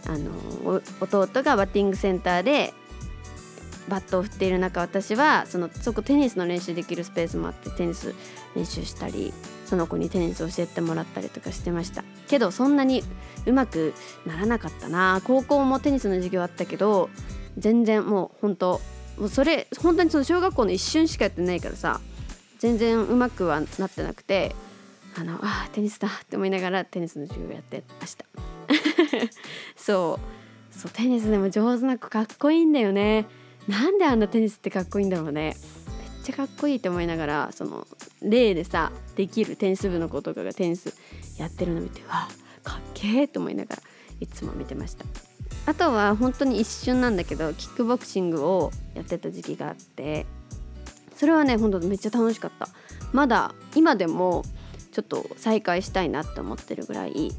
[0.04, 0.32] あの
[1.00, 2.74] 弟がバッティングセンターで
[3.88, 8.14] バットを振っている中私はそのそこテニスの練習できるスペースもあってテニス
[8.54, 9.32] 練習したり
[9.64, 12.04] その子にテニス教えてもらったりとかしてました。
[12.28, 13.02] けどそんなに
[13.46, 13.94] うまく
[14.26, 15.20] ならなかったな。
[15.24, 17.10] 高校もテニスの授業あったけど
[17.58, 18.80] 全然もう本当
[19.18, 22.00] もうそれ本当にその小学校の一瞬しかやってないからさ
[22.58, 24.54] 全然うまくはなってなくて
[25.18, 28.24] あのあテニスだって思いながらテニスの授業やってました。
[29.76, 30.36] そう。
[30.76, 33.24] そうテニスでも上手な子かっこいいんだよね。
[33.68, 35.56] なんであんなテニスってかっこいいんだろうね。
[35.98, 37.86] めっちゃかっこいいって思いながらその
[38.22, 40.94] 例でさできるテニス部の子とかがテニス
[41.38, 42.28] やってるの見てわ
[42.64, 43.82] かっけえって思いながら
[44.20, 45.04] いつも見てました。
[45.66, 50.26] あとは本当に一瞬なんだけどキックボクシングをやってた時期があって
[51.16, 52.68] それはね本当めっちゃ楽しかった。
[53.12, 54.44] まだ今でも
[54.92, 57.32] ちょっと再開したいなって思ってるぐらい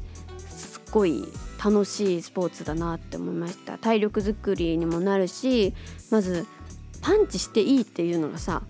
[0.48, 1.24] すっごい
[1.62, 3.78] 楽しいスポーツだなって思いました。
[3.78, 5.74] 体力づくりにもなるし
[6.10, 6.46] まず
[7.00, 8.62] パンチしていいっていうのがさ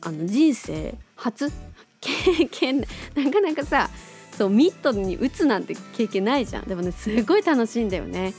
[0.00, 1.50] あの人生初？
[2.00, 2.80] 経験？
[3.14, 3.88] なかなかさ
[4.36, 6.64] そうミットに打つなんて経験ないじゃん。
[6.64, 8.34] でもねすごい楽しいんだよね。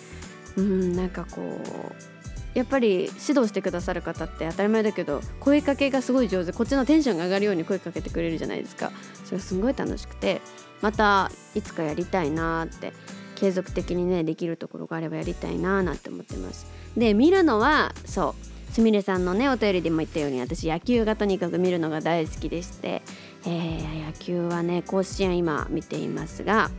[0.58, 6.52] うんなんかこうやっぱり指導してくださる方って当たり前だけど声かけがすごい上手。
[6.52, 8.92] こっちのテンションが上がるように声かけてくれるじゃないですか。
[9.24, 10.42] それがすごい楽しくて
[10.82, 12.92] またいつかやりたいなって
[13.36, 16.66] 継続的にねできるところがあればやりたいななんて思ってます。
[16.98, 23.04] で見るのはそうすみれさんのねお便りでも言ったように私野球がとにかく見るのが大好きでして、
[23.46, 26.72] えー、野球はね甲子園今見ていますが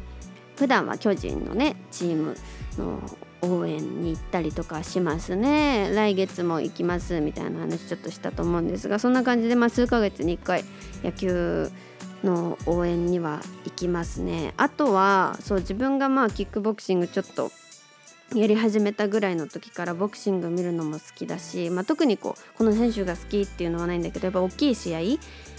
[0.57, 2.36] 普段は巨人のねチーム
[2.78, 3.00] の
[3.42, 5.90] 応援に行ったりとかしますね。
[5.94, 10.64] 来月も行きますみたいな話ちょっとしたと思うんですがそんな感じでまあ数ヶ月に1回
[11.02, 11.70] 野球
[12.25, 14.55] の応援には行きますね。
[14.57, 17.53] あとはそう自分がまあキックボクシングちょっと
[18.35, 25.01] やり始めたぐらいの時からボクシング見るのも好きだし、まあ、特にこうこの選手が好きっていうのはないんだけどやっぱ大きい試合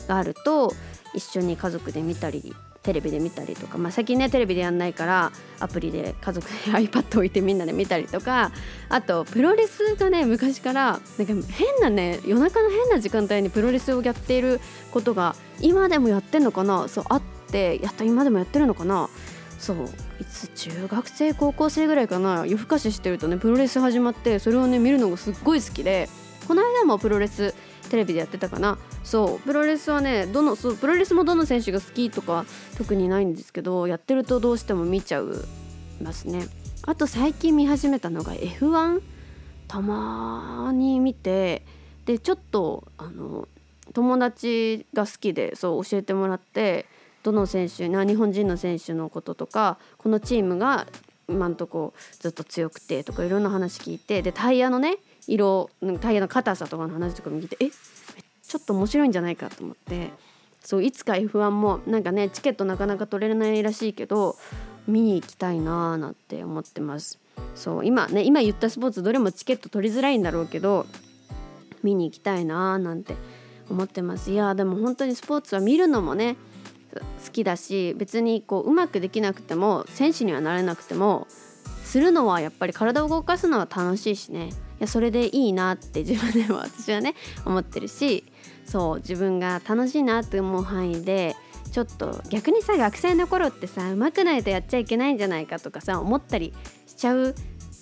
[0.08, 0.74] があると
[1.14, 2.54] 一緒に家族で見たり
[2.86, 8.52] テレビで見たりとか、まあ、最近ねテレビでやんないからアプリで家族で iPad 置いてみんなで見たりとか
[8.90, 14.62] あとプロレスがね昔からなんか変なね夜中の変な時間帯にプロレスをやっている
[14.92, 16.88] ことが今でもやってんのかな？
[16.88, 17.22] そうあっ
[17.52, 19.10] てやっと今でもやってるのかな？
[19.58, 19.78] そう
[20.20, 22.46] いつ中学生高校生ぐらいかな？
[22.46, 26.08] 夜更かししてるとねプロレス始まってそれをね見るのがすっごい好きで
[26.86, 27.54] もプロレス
[27.90, 28.78] テレビでやってたかな。
[29.04, 32.46] そうプロレスはねどのそうプロレスもどの選手が好きとか
[32.78, 35.46] 特にないんですけどやってるとどうしても見ちゃう
[36.02, 36.48] ますね。
[36.84, 39.02] あと最近見始めたのが F1
[39.68, 41.64] たまに見て
[42.06, 43.48] でちょっとあの
[43.94, 46.86] 友達が好きでそう教えてもらって
[47.24, 50.86] どの選手な日本人の選手のこととかこのチームが
[51.30, 54.98] 今んとこずっと強くてとかいろんな話聞いてでタイヤのね
[55.28, 55.70] 色
[56.02, 60.12] タイヤの硬さとかの話とかも聞いてえちょっと面白いんじゃないかと思って。
[60.66, 64.36] そういつか F1 もなんかねチケットなかなか取れないらしいけど
[64.88, 67.20] 見に行きたいなーなんて思ってます。
[67.54, 70.88] そう今ね今言ったスポーツどれもチケット取りづらいんだろうけど
[71.84, 73.14] 見に行きたいなーなんて
[73.70, 74.32] 思ってます。
[74.32, 76.36] いやでも本当にスポーツは見るのもね
[77.24, 81.28] 好きだし別にこううまくできなくても選手にはなれなくても
[81.84, 84.50] するのはやっぱり体を動かすのは楽しいしね。
[84.50, 87.16] いやそれでいいなって 自分でも私はね
[87.46, 88.26] 思ってるし
[88.66, 91.36] そう自分が楽しいなって思う範囲で
[91.72, 96.54] ちょっと逆にさ学生の頃ってさ上手くないとやっちゃいけないんじゃないかとかさ思ったり
[96.88, 97.36] しちゃう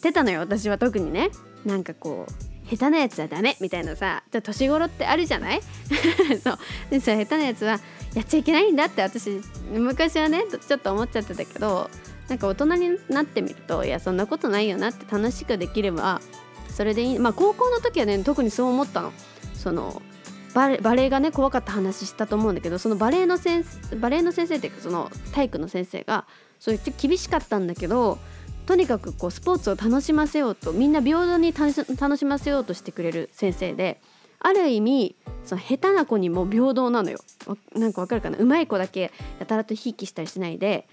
[0.04, 1.32] てたのよ私は特にね。
[1.66, 5.62] なんかこう下手なやつはダメみたいなさ年頃ってあるじゃない？
[6.44, 6.60] そう。
[6.90, 7.80] でさ下手なやつは
[8.14, 11.90] やっちゃいけないんだって私昔はねちょっと思っちゃってたけど
[12.30, 16.22] なんか大人になってみるといやそんなことないよなって楽しくできれば
[16.70, 17.20] それでいい。
[17.20, 19.14] まあ高校の時はね特にそう思ったの。
[19.56, 20.02] その
[20.54, 26.26] バレバレエがね怖かった話したと思うんだけどそのバレエの先生バレエの先生っていうかその体育の先生が
[26.60, 28.20] そう言って厳しかったんだけど
[28.66, 34.00] とにかくこうスポーツを楽しませようとみんな平等に楽しませようとしてくれる先生で
[34.40, 37.20] ある意味その下手な子にも平等なのよ。
[37.76, 38.38] なんかわかるかな？
[38.38, 40.88] うまい子だけやたらとひいきしたりしないで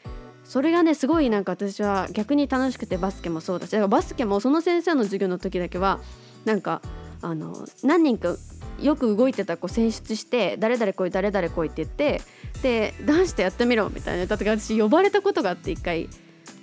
[0.45, 6.01] それがねすごいなんか私は逆に楽しくてバスケもそうだしだからバスケもその先生の授業の時だけは
[6.45, 6.83] なんか
[7.23, 8.37] あの何人か
[8.81, 12.23] よく動いてた子選出して誰々来い誰々来いって言って
[12.63, 16.09] で男子とやってみろみたいなだって私呼ばれたことがあって一回。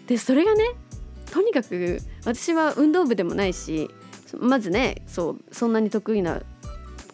[0.07, 0.63] でそれがね
[1.31, 3.89] とにかく私は運動部でもないし
[4.39, 6.41] まずねそうそんなに得意な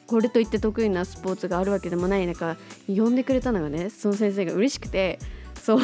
[0.07, 2.57] これといって得意なスポーツがあるわけでもない中
[2.87, 5.19] 呼んでくれたのがねその先生が嬉しくて
[5.61, 5.79] そう。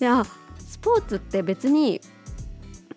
[0.00, 0.24] であ
[0.58, 2.00] スポーツって別に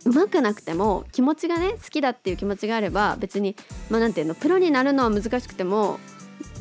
[0.05, 3.55] 上手くなくても気持ちがね好きだっていう気持ちがあれば別に
[3.89, 5.99] まあていうのプロになるのは難しくても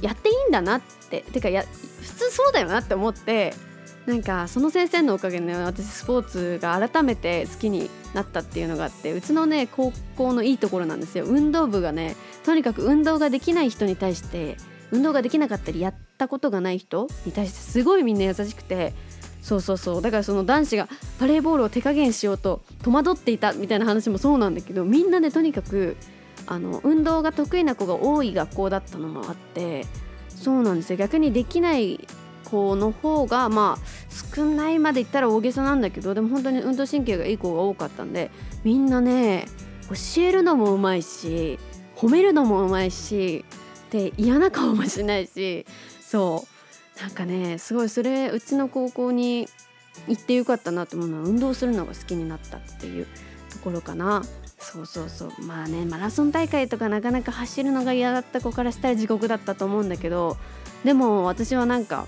[0.02, 1.22] やっていいんだなって。
[1.32, 1.64] てかや
[2.00, 3.52] 普通そうだよなって思って
[4.06, 11.26] なんかその先生のおかげで、ね、私スポーツが改めて好きになったっていうのがあってうちのね高校のいいところなんですよ。
[11.26, 14.56] 運動部がねとにかく運動ができない人に対して
[14.90, 18.94] 運動ができなかったりやったことがない人に対してすごいみんな優しくて
[19.42, 20.02] そうそうそう。
[20.02, 20.88] だからその男子が
[21.20, 25.96] バレーボールを手加減しようと戸惑っていたみたいな話もそうなんだけどみんなでとにかく
[26.46, 29.86] あの運動が得意な子が多い学校だったのもあって
[30.28, 30.96] そうなんですよ。
[30.96, 32.08] 逆にできない
[32.50, 38.30] 子の方がまあ少ないまで言ったら大げさなんだけどでも本当に運動神経がいい子が多かったんで
[38.64, 39.46] みんなね
[39.88, 41.58] 教えるのもうまいし
[41.96, 43.44] 褒めるのもうまいし
[43.90, 45.66] で嫌な顔もしないし
[46.00, 46.46] そ
[46.98, 49.48] うなんかねすごいそれうちの高校に
[50.08, 53.06] 行ってよかったなと思うのは運動するのが好きになったっていう
[53.50, 54.22] ところかな。
[54.60, 60.36] そうそうそうまあねマラソン大会とかなかなか走るのが嫌だった子からしたら地獄だったと思うんだけど
[60.84, 62.04] でも私はなんか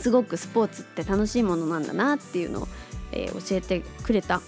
[0.00, 2.68] すごくスポーツって楽しいものなんだなっていうのを、
[3.12, 4.40] えー、教えてくれた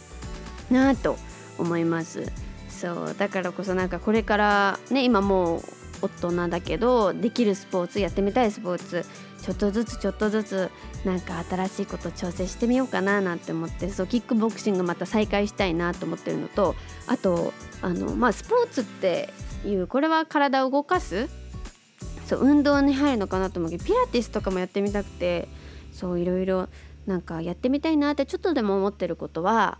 [0.71, 1.17] なと
[1.59, 2.31] 思います。
[2.69, 5.63] そうだからこそなんかこれからね今もう
[6.03, 9.05] 大人だけどできるスポーツやってみたいスポーツ
[9.41, 10.71] ちょっとずつちょっとずつ
[11.05, 16.75] なんか新しいこと挑戦してみようかななんて思ってそうキックボクシングまた再開したいなと思ってるのと
[17.07, 19.33] あとあのまあスポーツって
[19.65, 21.29] いうこれは体を動かす
[22.33, 25.49] そう運動に入るのかなと思うけどピラティスとかもやってみたくて
[25.93, 26.67] そういろいろ
[27.07, 29.77] なんかやってみたいなってちょっとでも思ってることは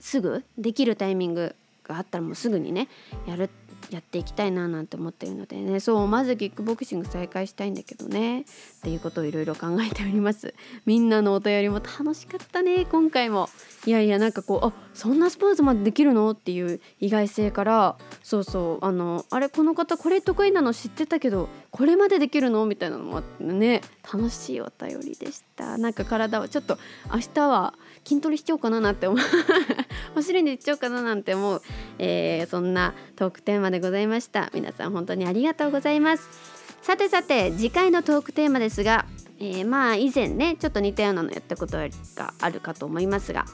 [0.00, 2.88] すぐできるタイミングがあったらもうすぐにね
[3.26, 3.48] やる
[3.90, 5.80] やっていきたいななんて思ってるのでね。
[5.80, 8.42] そうまずキックボクシング再開したいんだけどね。
[8.42, 8.44] っ
[8.82, 10.54] ていうことをいろいろ考えております。
[10.86, 12.86] みんなのお便りも楽しかったね。
[12.86, 13.48] 今回も。
[13.86, 16.30] いやいやなんかこうあそんなスポーツまでできるの？
[16.30, 17.96] っていう意外性から。
[18.22, 18.84] そうそう。
[18.84, 22.66] あのあれこの方これ得意なの知ってたけどこれまでできるの？
[22.66, 23.80] みたいなのもあってね。
[24.12, 25.78] 楽しいお便りでした。
[25.78, 26.78] なんか体をちょっと
[27.12, 29.20] 明日は筋トレしちゃおうかななんて思う。
[30.14, 31.62] 走りに行っちゃおうかななんて思う、
[31.98, 34.50] えー、そんなトークテーマでございました。
[34.52, 36.28] 皆さん本当にありがとうございます。
[36.82, 39.06] さてさて次回のトークテーマですが、
[39.38, 43.44] えー、まあ以前ねちょっと似たようなのやったことがあるかと思いますが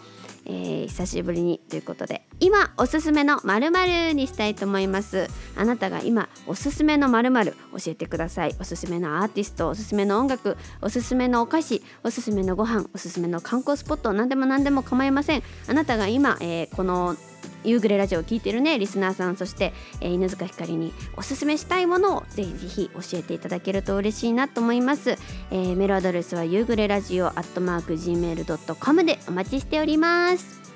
[0.47, 5.28] えー、久しぶりにということで今おすすめの〇〇にしたいと思います。
[5.57, 8.55] あなたが今おすすめの〇〇教えてください。
[8.61, 15.42] おすすめのアーティストおすすめの音楽おすすめのお菓子おすすめのご飯おすすめの観光スポット何でも何でも構いません。
[15.66, 17.16] あなたが今、えー、この
[17.64, 30.66] 夕暮れラジオを聴いてるねリスナーさんそして、えー、犬塚ひかりにおすすめしたいものをぜひぜひ教えていただけると嬉しいなと思います、えー、メールアドレスは夕暮れラジオアットマーク Gmail.com でお待ちしております。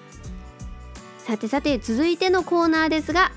[1.30, 3.30] さてさて続いてのコーナーですが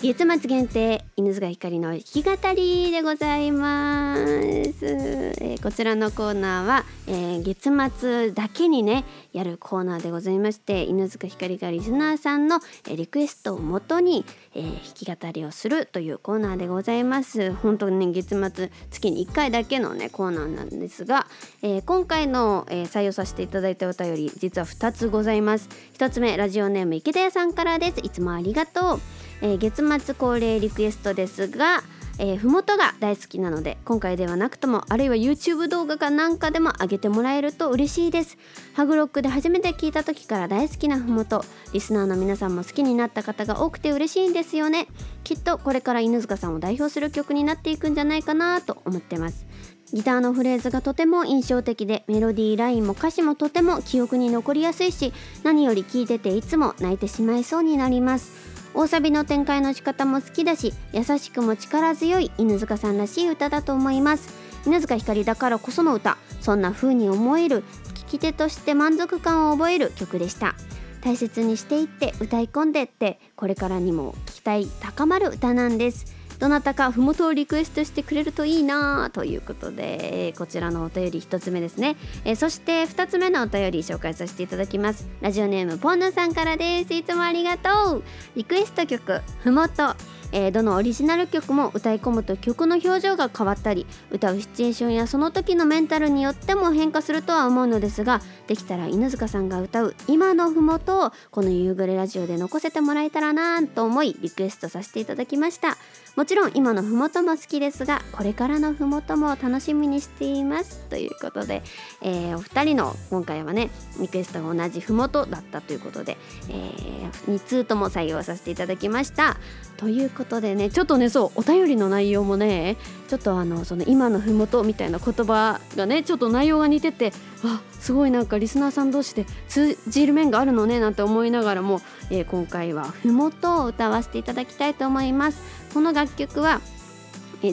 [0.00, 14.24] 月末限定犬塚ひかりの弾き語りでございます、えー、こちらのコーナーは、えー、月末だけにねやるコーナーでございまして犬塚ひかりがリスナーさんの、えー、リクエストをもとに、
[14.54, 17.52] え弾き語りをするというコーナーでございます。
[17.52, 21.26] 本当にね月末月に1回だけのねコーナーなんですが、
[21.62, 25.68] え今回の、え採用させていただいたお便り実は2つございます。
[25.98, 28.00] 1つ目ラジオネーム池田屋さんからです。
[28.00, 29.00] いつもありがとう。
[29.40, 31.82] えー、月末恒例リクエストですが
[32.18, 38.38] えー、ふもとが大好きなので今回ではなくともあるいは YouTube 動画かなんかでも上げてもらえると嬉しいです。
[38.74, 44.88] ハグロックで初めて聞いた時から大好きなふもとリスナーの皆さんも好きになった方が多くて嬉しいんですよね。
[45.22, 49.46] きっとこれから犬塚さんを代表する曲になっていくんじゃないかなと思ってます。
[49.92, 55.14] ギターのフレーズがとても印象的でメロディーラインも歌詞もとても記憶に残りやすいし
[55.44, 58.57] 何より聴いてていつも泣いてしまいそうになります。
[58.78, 64.32] 大サビの展開の仕方も好きだし優しくも力強い犬塚さんらしい歌だと思います。
[64.64, 67.64] 犬塚ひかりだからこその歌そんな風に思える
[67.94, 70.54] 聴き手として満足感を覚える曲でした。
[71.00, 76.14] 大切にしていって歌い込んでってこれからにも期待高まる歌なんです。
[76.38, 85.08] どなたかふもとをリクエストしてくれるといいなということでこちらのお便り1つ目ですね、えそして2つ目のお便り紹介させていただきます。
[85.20, 86.94] ラジオネームポンヌさんからです。
[86.94, 88.02] いつもありがとう。
[88.36, 89.94] リクエスト曲ふもと。
[90.32, 105.78] えー、どのオリジナル曲も歌い込むと曲の表情が変わったり歌うシチュエーションやその時のメンタルによっても変化するとは思うのですができたら犬塚さんが歌う今のふもとをこの夕暮れラジオで残せてもらえたらなと思いリクエストさせていただきました。
[106.18, 110.80] もちろん今のふもとも好きですがこれからのふもとも楽しみにしています。
[110.90, 111.62] ということで、
[112.02, 116.16] えー、お二人の今回はねリクエストが同じふもとだったということで、
[116.48, 119.36] えー、2通とも採用させていただきました。
[119.76, 127.12] ということでねちょっとねそうお便りの内容もねちょっとあのその今のふもとみたいな言葉がねちょっと内容が似てて
[127.44, 135.40] あすごいなんかリスナーさん同士で通じる面があるのねなんて思いながらも、えー、今回はふもとを歌わせていただきたいと思います。
[135.78, 136.60] この楽曲は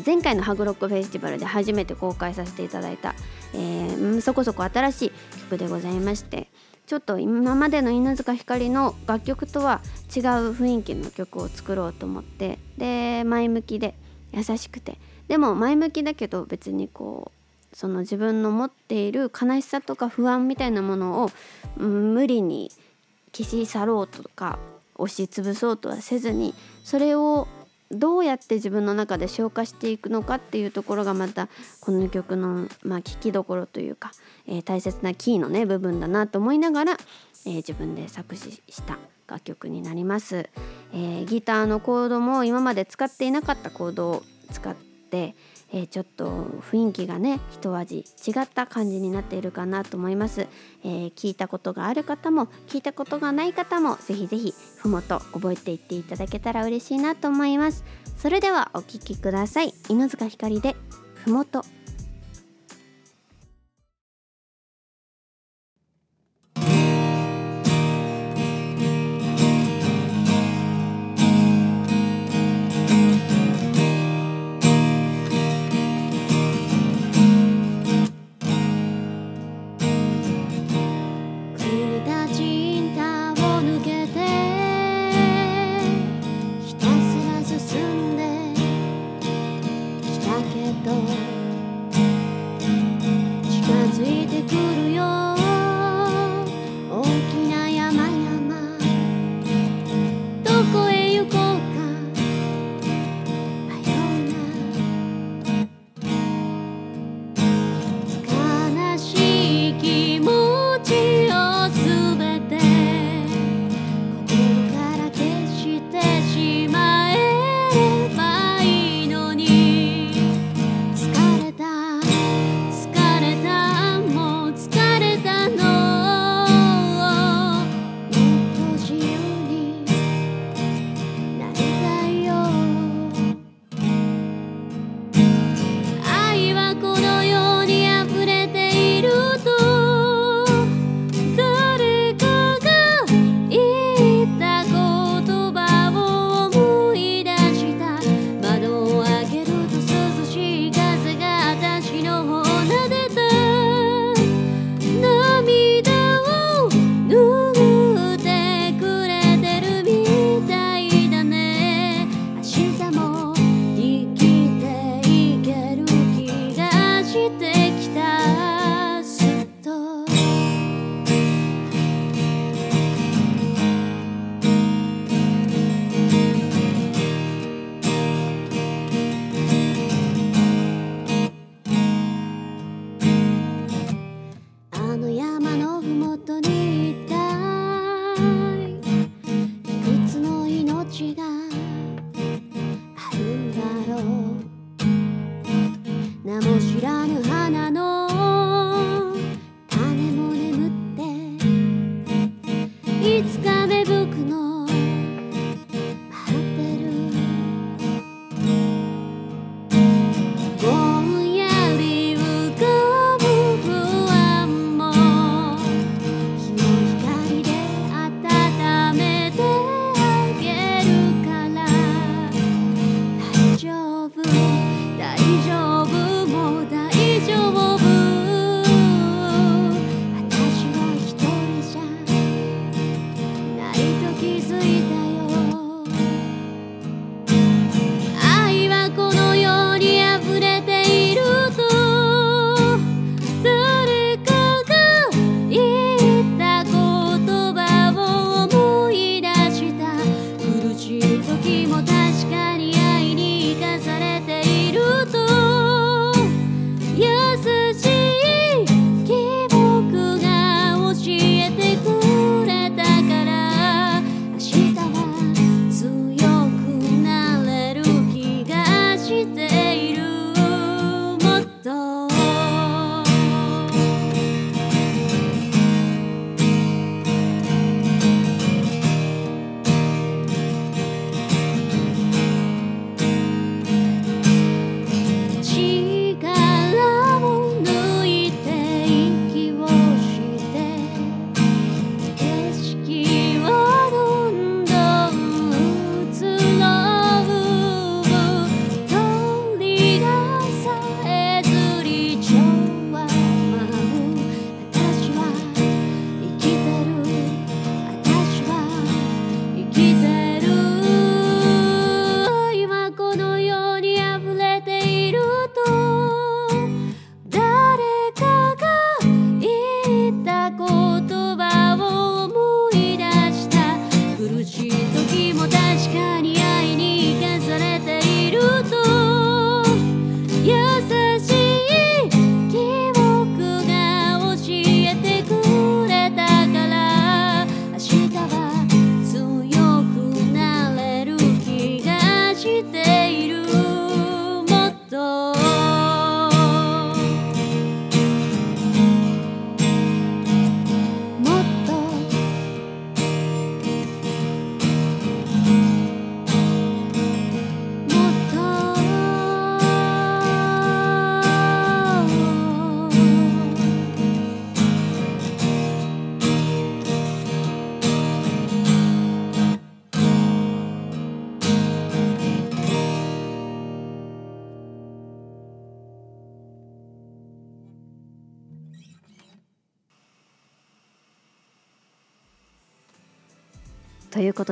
[0.04, 3.14] 前回のハグロックフェスティバルで初めて公開させていただいた、
[3.54, 5.12] えー、そこそこ新しい
[5.42, 6.48] 曲でございまして
[6.88, 10.24] ちょっと今までの犬塚ひかりの楽曲とは違う
[10.54, 13.94] 雰囲気の曲を作ろうと思ってで前向きで
[14.34, 14.98] 優しくて。
[15.28, 17.32] でも前向きだけど別にこ
[17.72, 21.32] うその自分の持っている悲しさとか不安みたいなものを、
[21.78, 22.72] うん、無理に
[23.34, 24.58] 消し去ろうとか
[24.96, 27.48] 押しつぶそうとはせずにそれを
[27.96, 31.48] どうやって自分の中で消化していくのかっていうところがまた
[31.82, 34.12] この曲のまあ聞きどころというか、
[34.48, 36.98] えー、大切なキーのね部分だなと思いながら、
[37.46, 40.50] えー、自分で作詞した楽曲になります、
[40.94, 45.36] えー、ギターのコードも今まで使っていなかったコードを使って、
[45.72, 46.30] えー、ちょっと
[46.72, 50.48] 雰囲気がね一味違った感じになっているかなと思います、
[50.84, 57.84] えー、聞いたことがある方も聞いたことがない方もぜひぜひふもと覚えていっていただけたら嬉しいなと思います。
[58.18, 59.74] それではお聴きください。
[59.90, 60.76] 犬塚ひかりで
[61.14, 61.64] ふもと。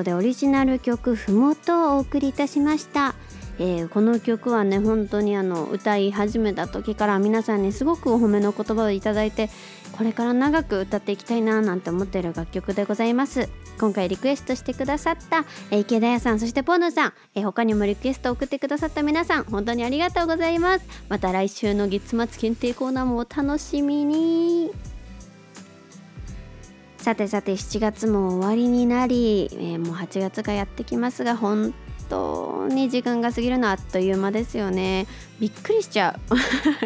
[0.04, 3.16] でオリジナル曲「ふもと」をお送りいたしました。
[3.60, 9.50] えー、この曲はね本当にあの歌い始めた時から皆さんにすごくお褒めの言葉をいただいて
[9.96, 13.50] これから長く歌っていきたいななんて思ってる楽曲でございます。
[13.80, 20.86] 今回リクエストしてくださった、えー、池田屋さんそしてポヌさん、えー、他にもリクエストを送ってくださった皆さん本当にありがとうございます。
[21.10, 24.93] また来週の月末限定コーナーもお楽しみに。
[27.04, 31.74] さてさて7月も終わりになり、えー、もう8月がやってきますが本
[32.08, 35.06] 当に時間が過ぎるのあっという間ですよね。
[35.38, 36.36] びっくりしちゃう。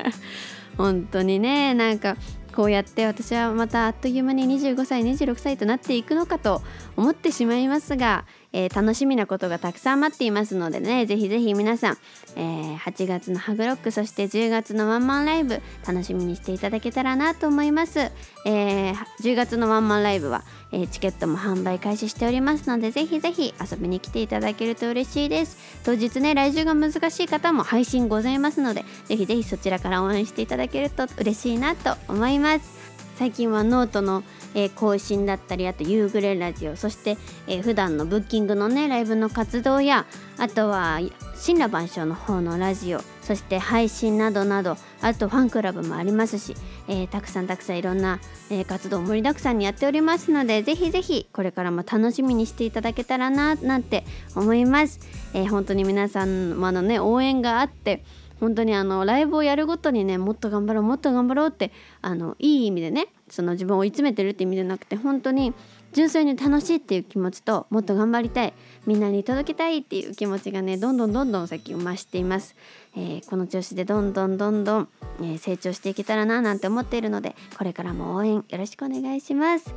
[0.76, 2.18] 本当にねなんか
[2.51, 6.63] こうやって私はまたあっという間に25歳26歳となっていくのかと
[6.95, 11.97] 思ってしまいますが、えー、楽しみなことがたくさん待っていますのでねぜひぜひ皆さん、
[12.35, 17.99] えー、8月のハグロックそして10月のワンマンライブ楽しみにしていただけたらなと思います、
[18.45, 25.57] えー、10月のワンマンライブは、えー、チケットも販売開始しておりますのでぜひぜひ遊びに来ていただけると嬉しいです。
[25.83, 32.77] 当日ね来週が難しい方も配信ございますのでぜひぜひそちらから応援していただけると嬉しいなと思います。
[33.17, 34.23] 最近はノートの
[34.57, 40.07] えー、更新だったりあと夕暮れラジオそして、えー、普段のブッキングのねライブの活動や
[40.39, 40.99] あとは
[41.45, 46.55] 森羅万象の方のラジオそして配信などなどあとファンクラブもありますし、
[46.87, 54.05] えー、たくさんたくさんいろんな、えー、活動盛りだくさんにやっておりますのでぜひぜひこれからも楽しみにしていただけたらななんて
[54.35, 54.99] 思います、
[55.35, 58.03] えー、本当に皆様のね応援があって
[58.39, 61.71] 本当にあのライブをやるごとにねもっと頑張ろうもっと頑張ろうって
[62.01, 65.53] あのいい意味でねその自分を追い詰めてるって意味じゃなくて本当に
[65.93, 68.53] 純粋に楽しいっていう気持ちともっと頑張りたい
[68.85, 72.55] みんなに届けたいっていう気持ちがねどんどんどんどん先を増しています、
[72.95, 79.73] えー、この調子でどんどんどんどん、えー、成長していけたらななんて思っているのでこれからも応援よろしくお願いします。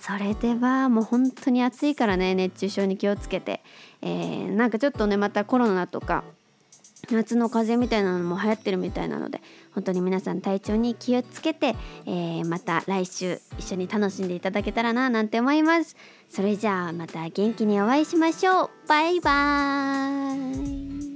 [0.00, 3.62] それではもう本当に暑いからね熱中症に気をつけて、
[4.02, 6.24] えー、なんかちょっとねまたコロナとか
[7.10, 9.40] 夏の風邪みたいなのも流行ってるみたいなので
[9.74, 11.74] 本当に皆さん体調に気をつけて、
[12.06, 15.96] えー、また来週一緒に楽しんでいただけたらななんて思います。
[16.28, 18.70] それじゃあまた元気にお会いしましょう。
[18.88, 21.13] バイバーイ。